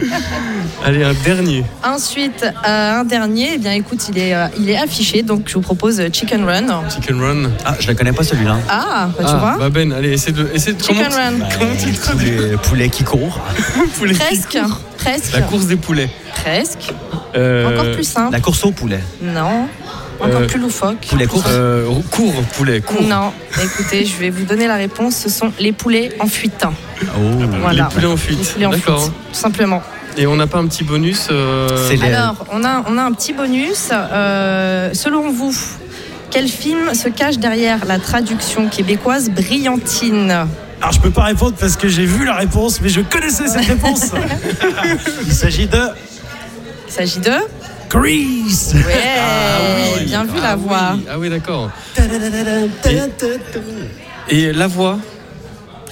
[0.85, 1.64] Allez, un dernier.
[1.85, 3.51] ensuite euh, un dernier.
[3.55, 6.66] Eh bien, écoute, il est, euh, il est affiché, donc je vous propose Chicken Run.
[6.95, 7.51] Chicken Run.
[7.64, 8.59] Ah, je ne connais pas celui-là.
[8.68, 9.57] Ah, bah, tu Ah, vois.
[9.59, 10.49] bah Ben, allez, essaie de.
[10.55, 11.33] Essaie de Chicken comment, Run.
[11.59, 13.41] comment tu le traduis poulet, poulet qui court.
[13.99, 14.80] Poulet qui Presque, court.
[15.05, 16.09] Presque, La course des poulets.
[16.42, 16.92] presque.
[17.34, 18.32] Euh, Encore plus simple.
[18.32, 19.00] La course au poulet.
[19.22, 19.66] Non.
[20.20, 21.07] Encore Euh, plus loufoque.
[21.09, 21.44] Poulet court.
[21.48, 23.03] euh, cours, poulet, cours.
[23.03, 23.32] Non.
[23.62, 25.16] Écoutez, je vais vous donner la réponse.
[25.16, 26.64] Ce sont les poulets en fuite.
[27.03, 27.07] Oh.
[27.61, 27.88] Voilà.
[27.88, 28.53] Les poulets en Les fuite.
[28.53, 29.07] poulets en fuite, D'accord.
[29.09, 29.82] tout simplement.
[30.16, 33.03] Et on n'a pas un petit bonus euh, C'est les- Alors, on a, on a
[33.03, 33.88] un petit bonus.
[33.92, 35.55] Euh, selon vous,
[36.30, 40.46] quel film se cache derrière la traduction québécoise brillantine?
[40.83, 43.66] Alors je peux pas répondre parce que j'ai vu la réponse, mais je connaissais cette
[43.66, 44.11] réponse.
[45.26, 45.78] Il s'agit de
[46.89, 47.30] Il s'agit de
[47.89, 48.74] Grease.
[48.74, 50.91] Ouais, bien vu la Ah voix.
[50.95, 51.70] oui, Ah oui, d'accord.
[54.28, 54.99] Et la voix?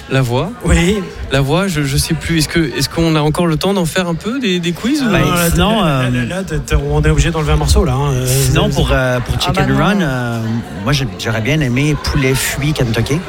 [0.09, 0.51] La voix?
[0.65, 0.97] Oui.
[1.31, 2.39] La voix, je, je sais plus.
[2.39, 5.01] Est-ce que est-ce qu'on a encore le temps d'en faire un peu des, des quiz
[5.03, 7.93] ou- Ben, là, sinon, là, euh, là, là, on est obligé d'enlever un morceau là.
[7.93, 8.11] hein.
[8.11, 9.77] Euh, Sinon, pour, euh, pour Ah Chicken bah non.
[9.77, 10.41] Run, euh,
[10.83, 13.19] moi j'aurais bien aimé poulet fuit Kentucky.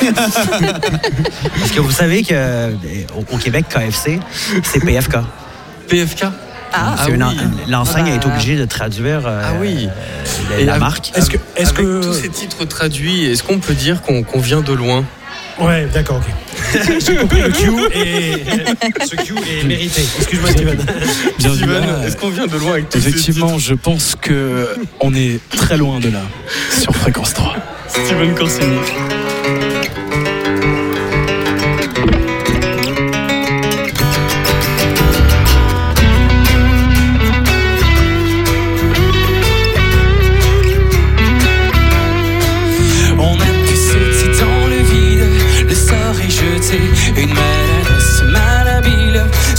[1.58, 2.70] Parce que vous savez que euh,
[3.16, 4.20] au, au Québec, KFC,
[4.62, 5.16] c'est PFK.
[5.88, 6.24] PFK
[6.72, 7.18] Ah, oui.
[7.68, 8.32] L'enseigne Ah est bah.
[8.34, 9.88] obligée de traduire euh, Ah oui.
[10.50, 11.12] la, Et la avec- marque.
[11.16, 14.60] Est-ce que, est-ce Avec que, tous ces titres traduits, est-ce qu'on peut dire qu'on vient
[14.60, 15.04] de loin?
[15.58, 16.80] Ouais, d'accord, ok.
[17.06, 18.44] J'ai compris le Q et
[19.04, 20.02] ce Q est mérité.
[20.18, 20.78] Excuse-moi, Steven.
[21.38, 21.54] Bien.
[21.54, 24.68] Steven, Ah, est-ce qu'on vient de loin avec tous ces Effectivement, je pense que
[25.00, 26.22] on est très loin de là
[26.80, 27.56] sur fréquence 3.
[27.88, 28.76] titres Steven Corsini.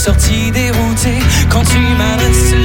[0.01, 1.19] Sortie déroutée,
[1.51, 2.55] quand tu m'adresses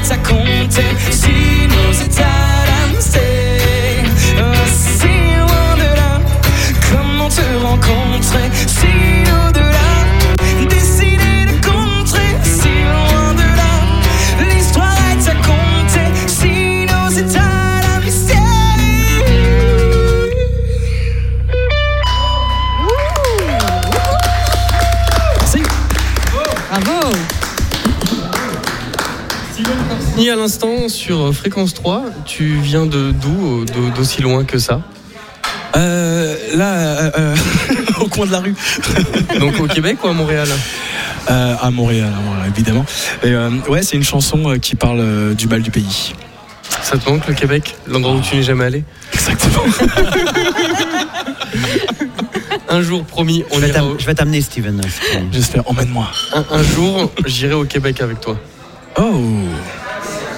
[0.00, 1.29] L'histoire est
[31.10, 34.80] sur Fréquence 3, tu viens de d'où, d'au- d'aussi loin que ça?
[35.74, 37.34] Euh, là, euh, euh,
[38.00, 38.54] au coin de la rue.
[39.40, 40.46] Donc au Québec ou à Montréal?
[41.28, 42.86] Euh, à Montréal, à Montréal, évidemment.
[43.24, 46.12] Et, euh, ouais, c'est une chanson euh, qui parle euh, du mal du pays.
[46.80, 47.74] Ça te manque le Québec?
[47.88, 48.84] L'endroit où tu n'es jamais allé?
[49.12, 49.64] Exactement.
[52.68, 54.80] Un jour, promis, on Je vais au- je vais t'amener, Steven.
[55.32, 55.68] J'espère.
[55.68, 56.06] Emmène-moi.
[56.34, 58.38] un, un jour, j'irai au Québec avec toi.
[58.96, 59.20] Oh.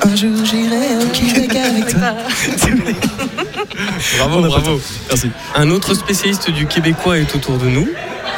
[0.05, 2.14] Un jour j'irai au Québec avec toi.
[4.18, 4.80] Bravo, bravo.
[5.09, 5.30] Merci.
[5.55, 7.88] Un autre spécialiste du québécois est autour de nous.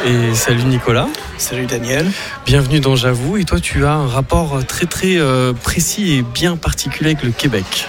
[0.05, 1.09] Et salut Nicolas.
[1.39, 2.07] Salut Daniel.
[2.45, 3.39] Bienvenue dans J'avoue.
[3.39, 7.31] Et toi, tu as un rapport très très euh, précis et bien particulier avec le
[7.31, 7.87] Québec.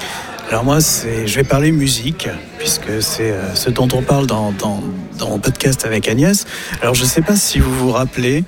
[0.49, 4.51] Alors moi, c'est, je vais parler musique, puisque c'est euh, ce dont on parle dans,
[4.51, 4.81] dans,
[5.17, 6.45] dans mon podcast avec Agnès.
[6.81, 8.43] Alors je ne sais pas si vous vous rappelez,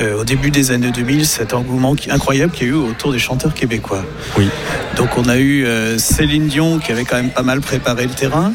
[0.00, 3.18] au début des années 2000, cet engouement qui, incroyable qu'il y a eu autour des
[3.18, 4.04] chanteurs québécois.
[4.36, 4.48] Oui.
[4.96, 8.12] Donc on a eu euh, Céline Dion qui avait quand même pas mal préparé le
[8.12, 8.52] terrain.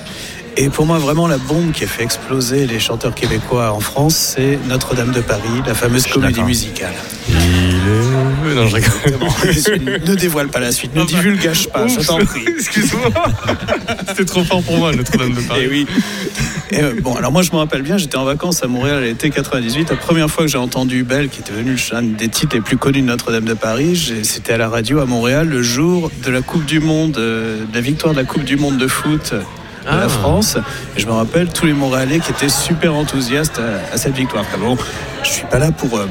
[0.57, 4.15] Et pour moi, vraiment, la bombe qui a fait exploser les chanteurs québécois en France,
[4.15, 6.93] c'est Notre-Dame de Paris, la fameuse comédie musicale.
[7.27, 8.55] Il est...
[8.55, 9.71] Non, je
[10.09, 12.45] ne dévoile pas la suite, ne divulgage pas, je t'en prie.
[12.57, 13.09] Excuse-moi.
[14.07, 15.63] C'était trop fort pour moi, Notre-Dame de Paris.
[15.63, 15.87] Et oui.
[16.71, 19.01] Et, euh, bon, alors moi je me rappelle bien, j'étais en vacances à Montréal à
[19.01, 19.89] l'été 98.
[19.91, 22.77] La première fois que j'ai entendu Belle, qui était devenu un des titres les plus
[22.77, 26.41] connus de Notre-Dame de Paris, c'était à la radio à Montréal le jour de la
[26.41, 29.39] Coupe du Monde, euh, de la victoire de la Coupe du Monde de foot de
[29.87, 29.97] Ah.
[30.01, 30.57] la France.
[30.97, 34.43] Et je me rappelle tous les Montréalais qui étaient super enthousiastes à, à cette victoire.
[34.47, 34.75] Enfin bon,
[35.23, 36.07] je suis pas là pour euh,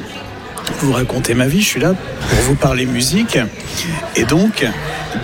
[0.79, 1.93] vous raconter ma vie, je suis là
[2.29, 3.37] pour vous parler musique.
[4.15, 4.65] Et donc,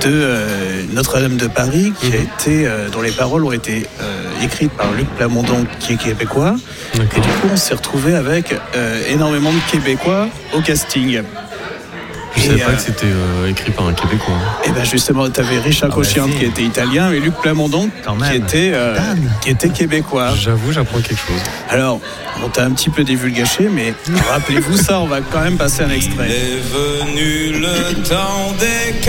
[0.02, 4.44] de euh, Notre-Dame de Paris, qui a été, euh, dont les paroles ont été euh,
[4.46, 6.56] écrites par Luc Plamondon, qui est québécois.
[6.96, 11.22] Et du coup, on s'est retrouvé avec euh, énormément de Québécois au casting.
[12.38, 14.34] Je savais Et, pas que c'était euh, écrit par un Québécois.
[14.34, 14.62] hein.
[14.66, 16.38] Et ben justement, tu avais Richard Ah, Cochian vas-y.
[16.40, 18.96] qui était italien et Luc Plamondon Quand qui était, euh,
[19.42, 20.30] qui était québécois.
[20.36, 21.42] J'avoue, j'apprends quelque chose.
[21.70, 22.00] Alors,
[22.44, 23.94] on t'a un petit peu divulgaché, mais
[24.32, 26.30] rappelez-vous ça, on va quand même passer un extrait.
[26.30, 29.00] est venu le temps des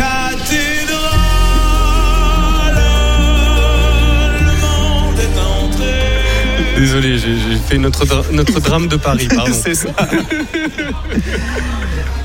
[6.83, 7.37] Désolé, j'ai
[7.69, 9.53] fait notre, dra- notre drame de Paris, pardon.
[9.53, 9.91] C'est ça.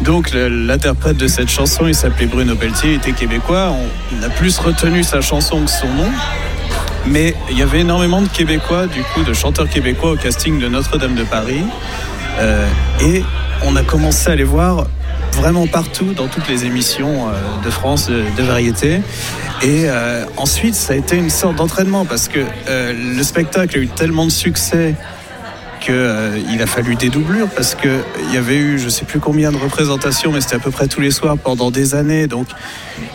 [0.01, 3.75] Donc l'interprète de cette chanson, il s'appelait Bruno Pelletier, il était québécois.
[4.19, 6.09] On a plus retenu sa chanson que son nom.
[7.05, 10.67] Mais il y avait énormément de Québécois, du coup, de chanteurs québécois au casting de
[10.67, 11.61] Notre-Dame de Paris.
[12.39, 12.65] Euh,
[13.01, 13.21] et
[13.63, 14.87] on a commencé à les voir
[15.33, 19.01] vraiment partout dans toutes les émissions euh, de France de, de variété.
[19.61, 23.81] Et euh, ensuite, ça a été une sorte d'entraînement parce que euh, le spectacle a
[23.81, 24.95] eu tellement de succès
[25.87, 29.57] qu'il a fallu des doublures parce qu'il y avait eu je sais plus combien de
[29.57, 32.27] représentations, mais c'était à peu près tous les soirs pendant des années.
[32.27, 32.47] Donc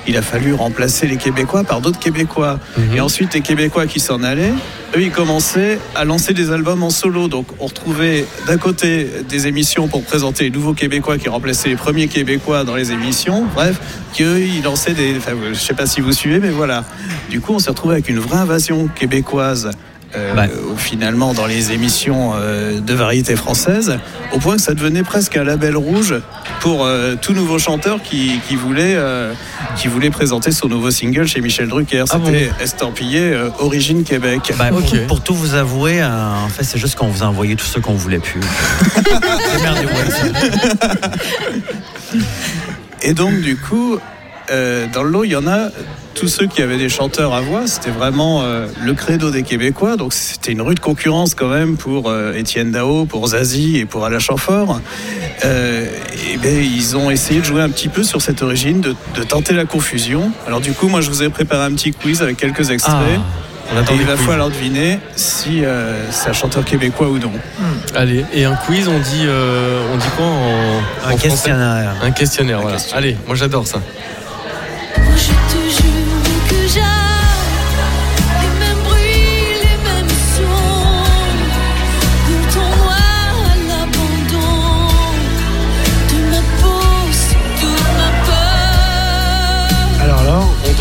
[0.07, 2.59] il a fallu remplacer les Québécois par d'autres Québécois.
[2.95, 4.55] Et ensuite, les Québécois qui s'en allaient,
[4.97, 7.29] eux, ils commençaient à lancer des albums en solo.
[7.29, 11.77] Donc on retrouvait d'un côté des émissions pour présenter les nouveaux Québécois qui remplaçaient les
[11.77, 13.45] premiers Québécois dans les émissions.
[13.55, 13.79] Bref,
[14.17, 15.17] qu'eux, ils lançaient des.
[15.17, 16.85] Enfin, je sais pas si vous suivez, mais voilà.
[17.29, 19.71] Du coup, on s'est retrouvé avec une vraie invasion québécoise.
[20.17, 20.51] Euh, Ouais.
[20.77, 23.99] finalement dans les émissions euh, de variété française,
[24.33, 26.15] au point que ça devenait presque un label rouge
[26.61, 29.33] pour euh, tout nouveau chanteur qui, qui voulait, euh,
[29.77, 32.05] qui voulait présenter son nouveau single chez Michel Drucker.
[32.11, 34.53] Ah bon C'était estampillé euh, Origine Québec.
[34.59, 34.71] Ben,
[35.09, 37.79] pour, tout vous avouer, euh, en fait, c'est juste qu'on vous a envoyé tout ce
[37.79, 38.41] qu'on voulait plus.
[43.03, 43.99] Et donc, du coup,
[44.51, 45.69] euh, dans le lot, il y en a
[46.15, 47.67] tous ceux qui avaient des chanteurs à voix.
[47.67, 49.97] C'était vraiment euh, le credo des Québécois.
[49.97, 54.05] Donc, c'était une rude concurrence quand même pour euh, Étienne Dao, pour Zazie et pour
[54.05, 54.81] Alain Chamfort.
[55.45, 55.87] Euh,
[56.31, 59.23] et ben, ils ont essayé de jouer un petit peu sur cette origine, de, de
[59.23, 60.31] tenter la confusion.
[60.47, 62.95] Alors, du coup, moi, je vous ai préparé un petit quiz avec quelques extraits.
[63.19, 63.43] on
[63.81, 67.33] et il va falloir deviner si euh, c'est un chanteur québécois ou non.
[67.95, 71.95] Allez, et un quiz, on dit, euh, on dit quoi en, Un en questionnaire.
[72.03, 72.77] Un questionnaire, voilà.
[72.77, 72.99] questionnaire.
[72.99, 73.81] Allez, moi j'adore ça.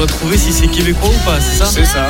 [0.02, 2.08] Doit trouver si c'est québécois ou pas, c'est ça C'est ça.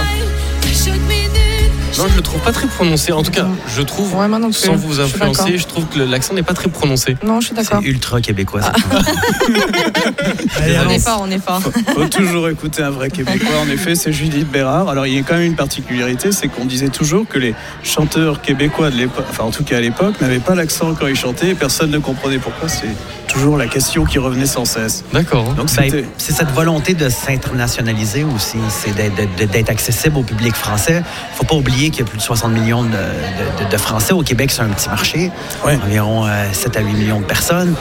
[1.97, 3.11] Non, je le trouve pas très prononcé.
[3.11, 6.41] En tout cas, je trouve, Ouais, non sans vous influencer, je trouve que l'accent n'est
[6.41, 7.17] pas très prononcé.
[7.21, 7.81] Non, je suis C'est d'accord.
[7.83, 8.61] ultra québécois.
[8.61, 8.71] ça.
[10.61, 11.59] allez, On est fort, on est fort.
[11.93, 13.57] faut toujours écouter un vrai Québécois.
[13.61, 14.87] En effet, c'est Judith Bérard.
[14.87, 18.41] Alors, il y a quand même une particularité, c'est qu'on disait toujours que les chanteurs
[18.41, 21.49] québécois de l'époque, enfin en tout cas à l'époque, n'avaient pas l'accent quand ils chantaient.
[21.49, 22.69] et Personne ne comprenait pourquoi.
[22.69, 22.87] C'est
[23.32, 25.03] toujours la question qui revenait sans cesse.
[25.13, 25.45] D'accord.
[25.53, 26.05] Donc Ben, c'était.
[26.17, 31.03] c'est cette volonté de s'internationaliser aussi, c'est d'être- accessible au public français.
[31.36, 34.13] faut pas oublier qu'il y a plus de 60 millions de, de- de- de Français.
[34.13, 35.32] Au Québec, c'est un petit marché,
[35.65, 35.77] Ouais.
[35.86, 37.75] environ euh, 7 à 8 millions de personnes.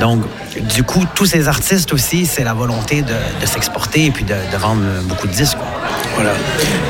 [0.00, 0.22] Donc,
[0.74, 3.08] du coup, tous ces artistes aussi, c'est la volonté de,
[3.40, 5.56] de s'exporter et puis de, de vendre beaucoup de disques.
[5.58, 5.66] quoi.
[6.14, 6.32] Voilà.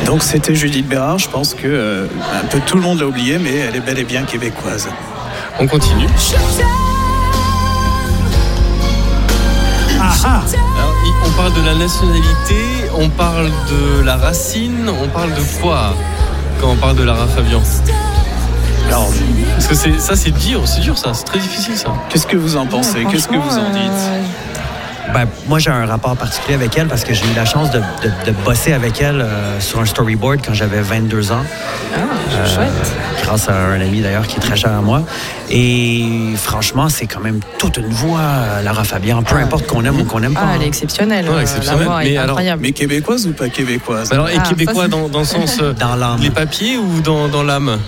[0.06, 1.18] Donc c'était Judith Bérard.
[1.18, 2.06] Je pense que euh,
[2.42, 4.88] un peu tout le monde l'a oublié, mais elle est bel et bien québécoise.
[5.60, 6.06] On continue.
[10.24, 10.94] Alors,
[11.26, 12.56] on parle de la nationalité,
[12.94, 15.94] on parle de la racine, on parle de quoi
[16.60, 17.62] quand on parle de Lara Fabian
[18.88, 19.08] Alors,
[19.54, 21.88] Parce que c'est- ça, c'est dur, c'est dur ça, c'est très difficile ça.
[22.10, 23.04] qu'est-ce que vous en pensez?
[23.10, 23.80] Qu'est-ce que vous en dites?
[23.90, 24.22] euh,
[25.14, 27.78] Ben, moi, j'ai un rapport particulier avec elle parce que j'ai eu la chance de,
[27.78, 31.44] de- de bosser avec elle euh, sur un storyboard quand j'avais 22 ans.
[31.94, 32.70] Ah, chouette.
[33.22, 35.02] grâce à un ami d'ailleurs qui est très cher à moi.
[35.50, 40.00] Et franchement, c'est quand même toute une voix, euh, Lara Fabian, peu importe qu'on aime
[40.00, 40.40] ou qu'on n'aime pas.
[40.44, 40.68] Ah, elle est hein.
[40.68, 41.28] exceptionnelle.
[41.28, 41.80] Ouais, euh, exceptionnelle.
[41.80, 42.62] La voix Mais est alors- incroyable.
[42.62, 44.10] Mais québécoise ou pas québécoise?
[44.12, 46.20] Alors, et Ah, québécois dans, dans le sens euh, Dans l'âme.
[46.22, 47.78] les papiers ou dans, dans l'âme?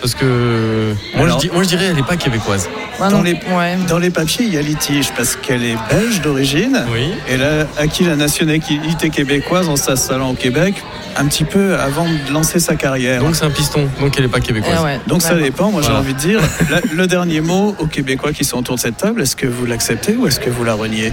[0.00, 2.68] Parce que moi, Alors- je, dis- moi je dirais elle est pas québécoise.
[2.98, 3.76] Dans non, les- ouais.
[3.88, 6.84] Dans les papiers, il y a litige parce qu'elle est belge d'origine.
[6.92, 7.12] Oui.
[7.28, 10.74] Elle a acquis la nationalité québécoise en s'installant au Québec
[11.16, 13.20] un petit peu avant de lancer sa carrière.
[13.22, 14.76] Donc c'est un piston, donc elle est pas québécoise.
[14.80, 15.00] Eh ouais.
[15.06, 16.00] Donc ça dépend, moi j'ai Voilà.
[16.00, 16.40] envie de dire.
[16.70, 19.66] La- le dernier mot aux Québécois qui sont autour de cette table, est-ce que vous
[19.66, 21.12] l'acceptez ou est-ce que vous la reniez?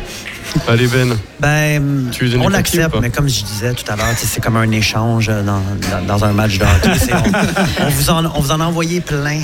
[0.68, 4.58] Allez Ben, Ben, Tu on l'accepte, mais comme je disais tout à l'heure, c'est comme
[4.58, 7.14] un échange dans, dans, dans un match de hockey.
[7.80, 9.41] On, on vous en, on vous en a envoyé plein.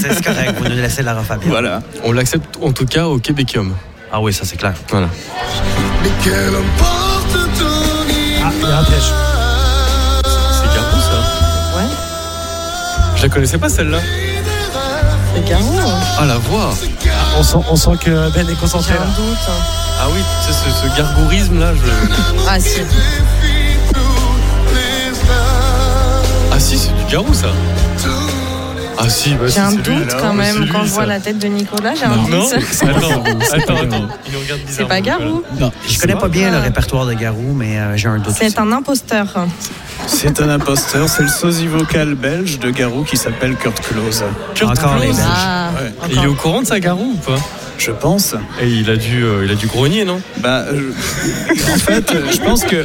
[0.00, 1.48] C'est correct, vous nous laissez la Fabien.
[1.48, 1.82] Voilà.
[2.04, 3.74] on l'accepte en tout cas au Québécium.
[4.12, 4.74] Ah oui, ça c'est clair.
[4.90, 5.08] Voilà.
[8.42, 9.12] Ah, il y a un piège.
[10.22, 11.84] C'est Garou ça Ouais.
[13.16, 13.98] Je la connaissais pas celle-là.
[15.34, 15.78] C'est Garou.
[16.18, 16.70] Ah la voix
[17.38, 19.38] On sent, on sent que Ben est concentré J'ai un doute.
[20.02, 21.90] Ah oui, tu sais, ce, ce gargourisme là, je...
[22.48, 22.80] Ah si.
[26.52, 27.48] Ah si, c'est du Garou ça
[28.98, 29.78] Ah si, bah si, J'ai un lui.
[29.82, 30.94] doute quand c'est même lui, quand je ça.
[30.94, 31.94] vois la tête de Nicolas.
[31.94, 32.54] J'ai un Non, doute.
[32.82, 34.08] attends, attends, C'est pas attends, Garou.
[34.26, 35.42] il nous regarde C'est pas Garou.
[35.58, 36.60] Non, Je connais pas bien le Ah.
[36.60, 38.34] répertoire de Garou, mais euh, j'ai un doute.
[38.38, 39.26] C'est un imposteur.
[40.06, 44.24] C'est un imposteur, c'est le sosie vocal belge de Garou qui s'appelle Kurt Klose.
[44.54, 45.16] Kurt Encore les Klose.
[45.16, 45.28] Belges.
[45.30, 45.92] Ah, Ouais.
[46.10, 47.38] Il est au courant de sa Garou ou pas?
[47.78, 48.34] Je pense.
[48.60, 50.20] Et il a dû, euh, il a dû grogner, non?
[50.38, 50.92] Bah, euh,
[51.72, 52.84] en fait, euh, je pense que.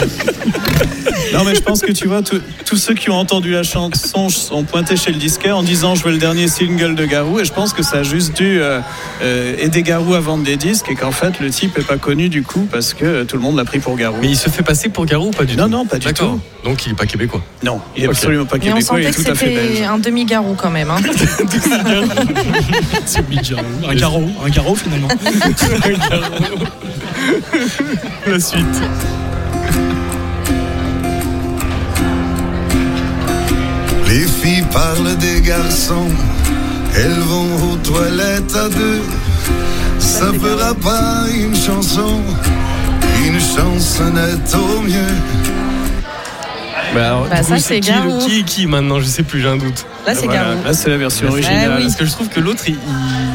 [1.32, 4.28] Non mais je pense que tu vois, tous- tous ceux qui ont entendu la chanson
[4.28, 7.44] sont pointés chez le disquaire en disant je veux le dernier single de Garou et
[7.44, 8.80] je pense que ça a juste dû euh,
[9.22, 12.28] euh, aider Garou à vendre des disques et qu'en fait le type est pas connu
[12.28, 14.16] du coup parce que euh, tout le monde l'a pris pour Garou.
[14.20, 16.12] Mais il se fait passer pour Garou ou pas du Non, tout non, pas du
[16.12, 16.40] tout.
[16.64, 17.42] Donc il est pas québécois.
[17.62, 18.14] Non, il est Ok.
[18.14, 19.82] absolument pas Mais on québécois, il sentait est que tout à fait c'était belge.
[19.88, 20.90] un demi-garou quand même.
[20.90, 21.00] hein.
[23.06, 23.62] c'est Garou.
[24.42, 25.08] Un un garrot finalement.
[28.26, 28.64] La suite.
[34.10, 36.10] Les filles parlent des garçons,
[36.96, 39.02] elles vont aux toilettes à deux.
[40.00, 42.20] Ça fera pas une chanson,
[43.24, 45.59] une chansonnette au mieux.
[46.94, 48.18] Bah, alors, Bah, du ça, c'est qui, le- Garou.
[48.18, 49.86] qui est qui maintenant Je sais plus, j'ai un doute.
[50.06, 50.64] Là, c'est Voilà, Garou.
[50.64, 51.70] là c'est la version c'est- originale.
[51.72, 51.82] Eh oui.
[51.84, 52.76] Parce que je trouve que l'autre, il,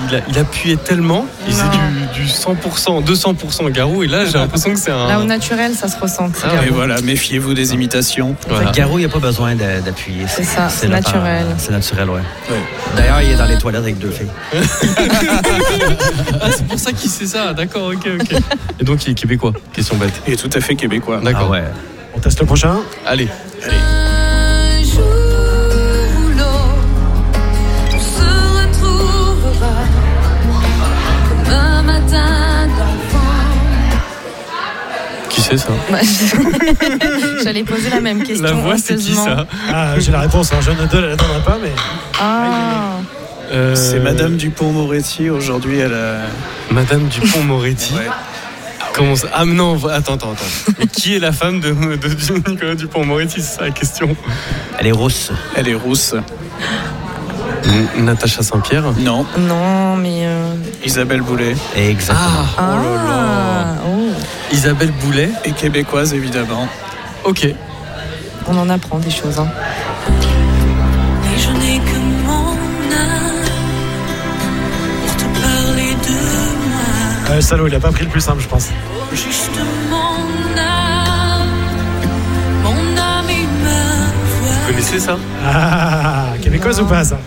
[0.09, 1.69] il, a- il appuyait tellement, il faisait Non.
[2.13, 5.07] du, du 100%, 200% Garou, et là j'ai l'impression que c'est un.
[5.07, 6.29] Là, au naturel, ça se ressent.
[6.33, 6.65] c'est Ah, Garou.
[6.67, 8.31] Et voilà, méfiez-vous des imitations.
[8.45, 8.67] En Voilà.
[8.73, 10.25] fait, Garou, il n'y a pas besoin d'appuyer.
[10.27, 11.45] C'est ça, c'est là par- naturel.
[11.57, 12.21] C'est naturel, ouais.
[12.49, 12.55] Ouais.
[12.97, 14.31] D'ailleurs, il est dans les toilettes avec deux filles.
[16.41, 18.39] Ah, c'est pour ça qu'il sait ça, d'accord, ok, ok.
[18.79, 20.13] Et donc il est québécois, question bête.
[20.27, 21.19] Il est tout à fait québécois.
[21.23, 21.47] D'accord.
[21.49, 21.63] Ah ouais.
[22.16, 22.78] On teste le prochain.
[23.05, 23.28] Allez.
[23.63, 25.03] Un jour
[27.93, 28.24] on se
[28.61, 29.76] retrouvera
[31.30, 33.34] comme un matin d'enfant.
[35.30, 35.68] Qui c'est ça?
[35.91, 35.97] Bah,
[37.43, 38.43] J'allais poser la même question.
[38.45, 39.45] La voix, c'est qui ça?
[39.72, 40.51] Ah, j'ai la réponse.
[40.53, 40.57] hein.
[40.61, 41.72] Je ne te la donnerai pas, mais.
[42.20, 42.97] Ah,
[43.51, 46.18] Euh, C'est Madame Dupont-Moretti aujourd'hui à la.
[46.72, 47.93] Madame Dupont-Moretti?
[47.93, 48.07] Ouais.
[48.95, 50.73] Comment ça Ah non, attends, attends, attends.
[50.79, 54.15] Mais qui est la femme de, de Nicolas Dupont-Moretti C'est ça la question.
[54.79, 55.31] Elle est rousse.
[55.55, 56.15] Elle est rousse.
[57.65, 60.21] N- Natacha Saint-Pierre Non, non, mais.
[60.25, 60.53] euh,
[60.85, 61.55] Isabelle Boulet.
[61.75, 62.45] Exactement.
[62.57, 63.75] Ah Ah, là là.
[63.87, 64.11] oh,
[64.53, 66.67] Isabelle Boulet Et québécoise évidemment.
[67.23, 67.47] Ok.
[68.47, 69.39] on en apprend des choses.
[69.39, 69.47] hein.
[77.30, 78.69] Euh, salaud, il a pas pris le plus simple, je pense.
[79.11, 79.51] Juste
[79.89, 81.47] mon âme,
[82.63, 85.17] mon âme et ma Vous connaissez ça?
[85.45, 87.17] Ah, québécoise ou pas ça?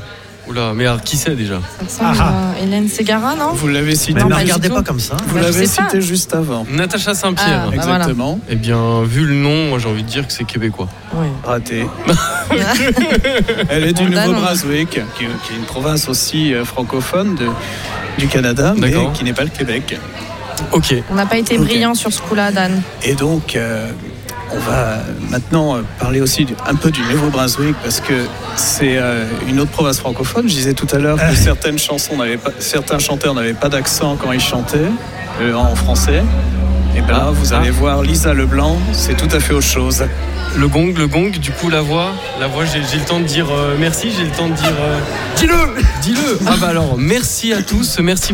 [0.49, 1.61] Oula, mais alors qui c'est déjà?
[1.88, 3.53] Ça ressemble Ah, à Hélène Ségara, non?
[3.53, 4.74] Vous l'avez cité, Mais ne pas me du regardez tout.
[4.76, 5.14] pas comme ça.
[5.26, 5.88] vous Bah, je l'avez sais pas.
[5.90, 6.64] cité juste avant.
[6.70, 7.64] Natacha Saint-Pierre.
[7.66, 7.94] Ah, bah voilà.
[7.96, 8.40] Exactement.
[8.49, 10.88] Eh bien, vu le nom, moi j'ai envie de dire que c'est québécois.
[11.14, 11.26] Oui.
[11.44, 11.86] Raté.
[13.68, 17.49] Elle est du Nouveau-Brunswick, qui, qui est une province aussi euh, francophone de-
[18.18, 19.98] du Canada, mais qui n'est pas le Québec.
[20.72, 20.94] Ok.
[21.10, 21.64] On n'a pas été Ok.
[21.64, 22.82] brillant sur ce coup-là, Dan.
[23.04, 23.88] Et donc, euh,
[24.52, 24.98] on va
[25.30, 28.14] maintenant euh, parler aussi du- un peu du Nouveau-Brunswick parce que
[28.56, 30.48] c'est euh, une autre province francophone.
[30.48, 34.16] Je disais tout à l'heure que certaines chansons n'avaient pas, certains chanteurs n'avaient pas d'accent
[34.20, 34.78] quand ils chantaient
[35.40, 36.22] euh, en français.
[36.96, 37.58] Et bien là, Ah, vous ah.
[37.58, 40.04] allez voir Lisa Leblanc, c'est tout à fait autre chose.
[40.59, 42.12] Le gong, le gong, du coup la voix.
[42.40, 44.74] La voix, j'ai le temps de dire euh, merci, j'ai le temps de dire.
[45.36, 45.54] Dis-le
[46.02, 48.32] Dis-le Ah bah alors, merci à tous, merci